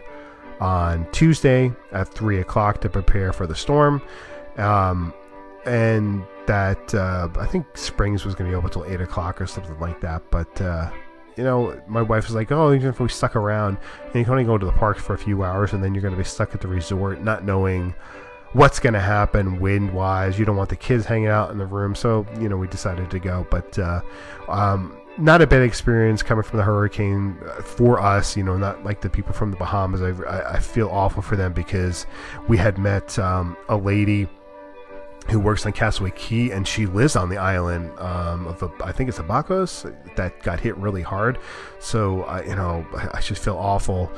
on 0.63 1.11
Tuesday 1.11 1.73
at 1.91 2.09
three 2.09 2.39
o'clock 2.39 2.81
to 2.81 2.89
prepare 2.89 3.33
for 3.33 3.49
the 3.49 3.55
storm, 3.55 4.01
um, 4.59 5.13
and 5.67 6.25
that 6.47 6.95
uh, 6.95 7.29
I 7.37 7.47
think 7.47 7.67
Springs 7.77 8.25
was 8.25 8.37
going 8.37 8.49
to 8.49 8.53
be 8.53 8.57
open 8.57 8.69
until 8.69 8.85
eight 8.85 9.01
o'clock 9.01 9.41
or 9.41 9.47
something 9.47 9.79
like 9.81 10.01
that. 10.03 10.23
But 10.31 10.61
uh, 10.61 10.89
you 11.37 11.43
know, 11.43 11.79
my 11.89 12.01
wife 12.01 12.27
was 12.27 12.37
like, 12.37 12.53
"Oh, 12.53 12.73
even 12.73 12.89
if 12.89 13.01
we 13.01 13.09
stuck 13.09 13.35
around, 13.35 13.77
you 14.15 14.23
can 14.23 14.33
only 14.33 14.45
go 14.45 14.57
to 14.57 14.65
the 14.65 14.73
park 14.73 14.99
for 14.99 15.15
a 15.15 15.19
few 15.19 15.43
hours, 15.43 15.73
and 15.73 15.83
then 15.83 15.95
you're 15.95 16.03
going 16.03 16.15
to 16.15 16.19
be 16.19 16.25
stuck 16.25 16.55
at 16.55 16.61
the 16.61 16.69
resort, 16.69 17.21
not 17.21 17.45
knowing." 17.45 17.95
what's 18.55 18.79
going 18.79 18.93
to 18.93 19.01
happen 19.01 19.59
wind 19.61 19.95
wise. 19.95 20.39
You 20.39 20.45
don't 20.45 20.57
want 20.57 20.69
the 20.69 20.77
kids 20.77 21.07
hanging 21.07 21.29
out 21.29 21.51
in 21.51 21.57
the 21.57 21.65
room. 21.65 21.95
So, 21.95 22.27
you 22.39 22.51
know, 22.51 22.59
we 22.59 22.67
decided 22.67 23.11
to 23.11 23.19
go. 23.19 23.47
But, 23.51 23.79
uh, 23.79 24.03
um, 24.47 24.95
not 25.19 25.43
a 25.43 25.47
bad 25.47 25.63
experience 25.63 26.23
coming 26.23 26.43
from 26.43 26.59
the 26.59 26.65
hurricane 26.65 27.37
for 27.63 28.01
us, 28.01 28.37
you 28.37 28.43
know, 28.43 28.57
not 28.57 28.85
like 28.85 29.01
the 29.01 29.11
people 29.11 29.33
from 29.33 29.51
the 29.51 29.57
Bahamas. 29.57 30.03
I, 30.03 30.55
I, 30.55 30.59
feel 30.59 30.89
awful 30.89 31.23
for 31.23 31.37
them 31.37 31.53
because 31.53 32.07
we 32.49 32.57
had 32.57 32.79
met 32.79 33.19
um, 33.19 33.57
a 33.69 33.77
lady 33.77 34.27
who 35.29 35.39
works 35.39 35.65
on 35.67 35.73
Castaway 35.73 36.11
Cay, 36.17 36.51
and 36.51 36.67
she 36.67 36.87
lives 36.87 37.15
on 37.15 37.29
the 37.29 37.37
island 37.37 37.91
um, 37.99 38.47
of, 38.47 38.63
I 38.83 38.93
think 38.93 39.09
it's 39.09 39.19
Abacos, 39.19 39.95
that 40.17 40.43
got 40.43 40.59
hit 40.61 40.77
really 40.77 41.03
hard. 41.03 41.39
So, 41.79 42.23
I, 42.25 42.43
you 42.43 42.57
know, 42.57 42.87
I, 43.13 43.21
just 43.21 43.43
feel 43.45 43.57
awful 43.57 44.11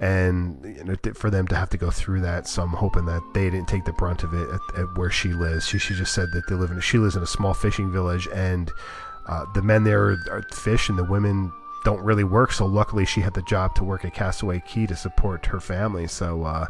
and 0.00 0.58
you 0.64 0.84
know, 0.84 0.94
for 1.14 1.30
them 1.30 1.46
to 1.48 1.56
have 1.56 1.70
to 1.70 1.76
go 1.76 1.90
through 1.90 2.20
that. 2.20 2.46
So 2.46 2.62
I'm 2.62 2.68
hoping 2.68 3.06
that 3.06 3.22
they 3.34 3.50
didn't 3.50 3.68
take 3.68 3.84
the 3.84 3.92
brunt 3.92 4.22
of 4.24 4.34
it 4.34 4.48
at, 4.48 4.80
at 4.80 4.98
where 4.98 5.10
she 5.10 5.30
lives. 5.30 5.66
She, 5.66 5.78
she 5.78 5.94
just 5.94 6.12
said 6.12 6.28
that 6.32 6.46
they 6.48 6.54
live 6.54 6.70
in. 6.70 6.80
She 6.80 6.98
lives 6.98 7.16
in 7.16 7.22
a 7.22 7.26
small 7.26 7.54
fishing 7.54 7.90
village, 7.90 8.28
and 8.32 8.70
uh, 9.26 9.44
the 9.54 9.62
men 9.62 9.84
there 9.84 10.18
are, 10.30 10.42
fish, 10.52 10.88
and 10.88 10.98
the 10.98 11.04
women 11.04 11.52
don't 11.84 12.02
really 12.02 12.24
work. 12.24 12.52
So 12.52 12.66
luckily, 12.66 13.04
she 13.04 13.20
had 13.20 13.34
the 13.34 13.42
job 13.42 13.74
to 13.76 13.84
work 13.84 14.04
at 14.04 14.14
Castaway 14.14 14.62
Cay 14.66 14.86
to 14.86 14.96
support 14.96 15.46
her 15.46 15.60
family. 15.60 16.06
So 16.06 16.44
uh, 16.44 16.66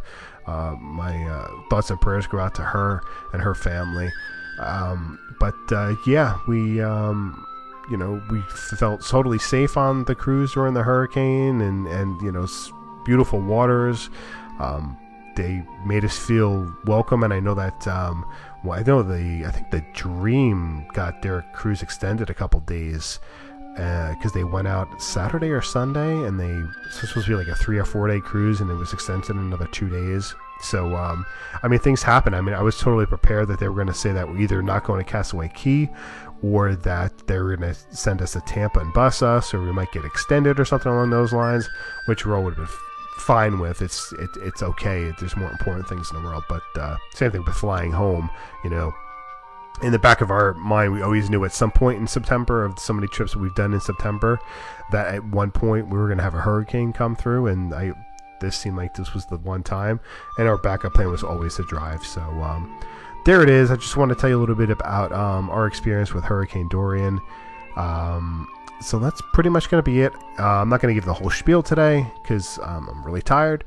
uh, 0.47 0.77
my 0.81 1.25
uh, 1.25 1.49
thoughts 1.71 1.91
and 1.91 2.01
prayers 2.01 2.27
go 2.27 2.39
out 2.39 2.55
to 2.57 2.63
her 2.63 3.03
and 3.33 3.43
her 3.43 3.55
family. 3.55 4.11
Um, 4.59 5.19
but 5.39 5.55
uh, 5.71 5.95
yeah, 6.07 6.39
we. 6.47 6.81
Um, 6.81 7.43
you 7.89 7.97
know, 7.97 8.21
we 8.31 8.41
felt 8.43 9.07
totally 9.07 9.39
safe 9.39 9.77
on 9.77 10.05
the 10.07 10.15
cruise 10.17 10.55
during 10.55 10.75
the 10.75 10.83
hurricane, 10.83 11.61
and 11.61 11.87
and 11.87 12.21
you 12.21 12.33
know, 12.33 12.49
beautiful 13.05 13.41
waters. 13.41 14.11
Um, 14.59 14.99
they 15.37 15.63
made 15.85 16.05
us 16.05 16.19
feel 16.19 16.75
welcome, 16.87 17.23
and 17.23 17.33
I 17.33 17.41
know 17.41 17.55
that. 17.55 17.87
Um, 17.87 18.27
well, 18.65 18.79
I 18.79 18.83
know 18.83 19.03
the 19.03 19.45
I 19.47 19.51
think 19.51 19.71
the 19.71 19.85
Dream 19.95 20.87
got 20.93 21.23
their 21.23 21.43
cruise 21.53 21.83
extended 21.83 22.31
a 22.31 22.35
couple 22.35 22.61
days 22.61 23.21
because 23.75 24.33
uh, 24.33 24.35
they 24.35 24.45
went 24.45 24.67
out 24.67 25.01
Saturday 25.01 25.51
or 25.51 25.61
Sunday, 25.61 26.27
and 26.27 26.41
they 26.41 26.63
supposed 26.91 27.27
to 27.27 27.33
be 27.33 27.37
like 27.37 27.49
a 27.49 27.55
three 27.55 27.79
or 27.79 27.85
four 27.85 28.09
day 28.09 28.21
cruise, 28.21 28.61
and 28.61 28.71
it 28.71 28.75
was 28.75 28.93
extended 28.93 29.31
another 29.31 29.67
two 29.67 29.89
days. 29.89 30.35
So, 30.63 30.97
um, 30.97 31.27
I 31.63 31.69
mean, 31.69 31.81
things 31.81 32.03
happen. 32.03 32.33
I 32.33 32.41
mean, 32.41 32.55
I 32.55 32.63
was 32.63 32.79
totally 32.79 33.05
prepared 33.05 33.49
that 33.49 33.61
they 33.61 33.69
were 33.69 33.75
going 33.75 33.89
to 33.89 33.95
say 33.95 34.13
that 34.13 34.27
we're 34.27 34.39
either 34.39 34.63
not 34.63 34.85
going 34.85 35.05
to 35.05 35.11
Castaway 35.11 35.53
Cay, 35.55 35.91
or 36.43 36.75
that 36.77 37.27
they 37.27 37.39
were 37.39 37.57
going 37.57 37.75
to 37.75 37.81
send 37.95 38.23
us 38.23 38.33
to 38.33 38.41
Tampa 38.41 38.81
and 38.81 38.93
bus 38.95 39.21
us, 39.21 39.53
or 39.53 39.61
we 39.61 39.73
might 39.73 39.93
get 39.93 40.07
extended 40.07 40.59
or 40.59 40.65
something 40.65 40.91
along 40.91 41.11
those 41.11 41.35
lines, 41.35 41.69
which 42.07 42.25
role 42.25 42.43
would 42.45 42.55
have 42.55 42.67
been 42.67 42.77
fine 43.19 43.59
with. 43.59 43.83
It's 43.83 44.13
it, 44.13 44.31
it's 44.37 44.63
okay. 44.63 45.13
There's 45.19 45.37
more 45.37 45.51
important 45.51 45.89
things 45.89 46.11
in 46.11 46.17
the 46.17 46.23
world. 46.23 46.45
But 46.49 46.63
uh, 46.79 46.97
same 47.15 47.31
thing 47.31 47.45
with 47.45 47.55
flying 47.55 47.93
home. 47.93 48.31
You 48.65 48.71
know, 48.71 48.95
in 49.83 49.93
the 49.93 49.99
back 49.99 50.21
of 50.21 50.31
our 50.31 50.55
mind, 50.55 50.93
we 50.93 51.03
always 51.03 51.29
knew 51.31 51.45
at 51.45 51.53
some 51.53 51.71
point 51.71 51.99
in 51.99 52.07
September 52.07 52.65
of 52.65 52.79
so 52.79 52.93
many 52.93 53.09
trips 53.09 53.37
we've 53.37 53.55
done 53.55 53.75
in 53.75 53.81
September 53.81 54.39
that 54.93 55.15
at 55.15 55.25
one 55.25 55.51
point 55.51 55.89
we 55.89 55.99
were 55.99 56.07
going 56.07 56.19
to 56.19 56.25
have 56.25 56.35
a 56.35 56.41
hurricane 56.41 56.93
come 56.93 57.17
through, 57.17 57.49
and 57.49 57.75
I 57.75 57.93
this 58.41 58.57
seemed 58.57 58.77
like 58.77 58.95
this 58.95 59.15
was 59.15 59.27
the 59.27 59.39
one 59.39 59.63
time, 59.63 60.01
and 60.39 60.49
our 60.49 60.59
backup 60.59 60.95
plan 60.95 61.11
was 61.11 61.23
always 61.23 61.57
to 61.57 61.65
drive. 61.65 62.05
So 62.05 62.21
um, 62.21 62.79
there 63.25 63.43
it 63.43 63.51
is. 63.51 63.71
I 63.71 63.77
just 63.77 63.97
want 63.97 64.11
to 64.11 64.15
tell 64.15 64.31
you 64.31 64.39
a 64.39 64.41
little 64.41 64.55
bit 64.55 64.71
about 64.71 65.13
um, 65.13 65.51
our 65.51 65.67
experience 65.67 66.13
with 66.13 66.25
Hurricane 66.25 66.69
Dorian. 66.69 67.21
Um, 67.77 68.49
so 68.81 68.99
that's 68.99 69.23
pretty 69.33 69.51
much 69.51 69.71
going 69.71 69.83
to 69.83 69.91
be 69.91 70.01
it. 70.03 70.13
Uh, 70.39 70.61
I'm 70.61 70.69
not 70.69 70.81
going 70.81 70.95
to 70.95 70.95
give 70.95 71.05
the 71.05 71.15
whole 71.15 71.31
spiel 71.31 71.63
today 71.63 72.07
because 72.23 72.59
um, 72.63 72.89
I'm 72.89 73.05
really 73.05 73.23
tired. 73.23 73.65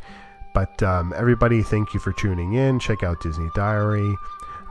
But 0.53 0.81
um, 0.83 1.13
everybody, 1.15 1.61
thank 1.61 1.93
you 1.93 1.99
for 1.99 2.11
tuning 2.13 2.53
in. 2.53 2.79
Check 2.79 3.03
out 3.03 3.21
Disney 3.21 3.49
Diary. 3.55 4.15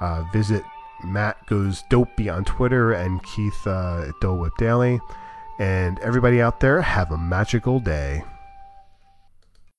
Uh, 0.01 0.25
visit 0.33 0.65
Matt 1.05 1.45
Goes 1.47 1.83
Dopey 1.89 2.29
on 2.29 2.45
Twitter 2.45 2.93
and 2.93 3.23
Keith 3.23 3.67
uh, 3.67 4.07
at 4.09 4.15
Dole 4.21 4.39
Whip 4.39 4.53
Daily. 4.59 5.01
And 5.59 5.99
everybody 6.01 6.41
out 6.41 6.61
there, 6.61 6.81
have 6.81 7.11
a 7.11 7.19
magical 7.19 7.81
day. 7.81 8.23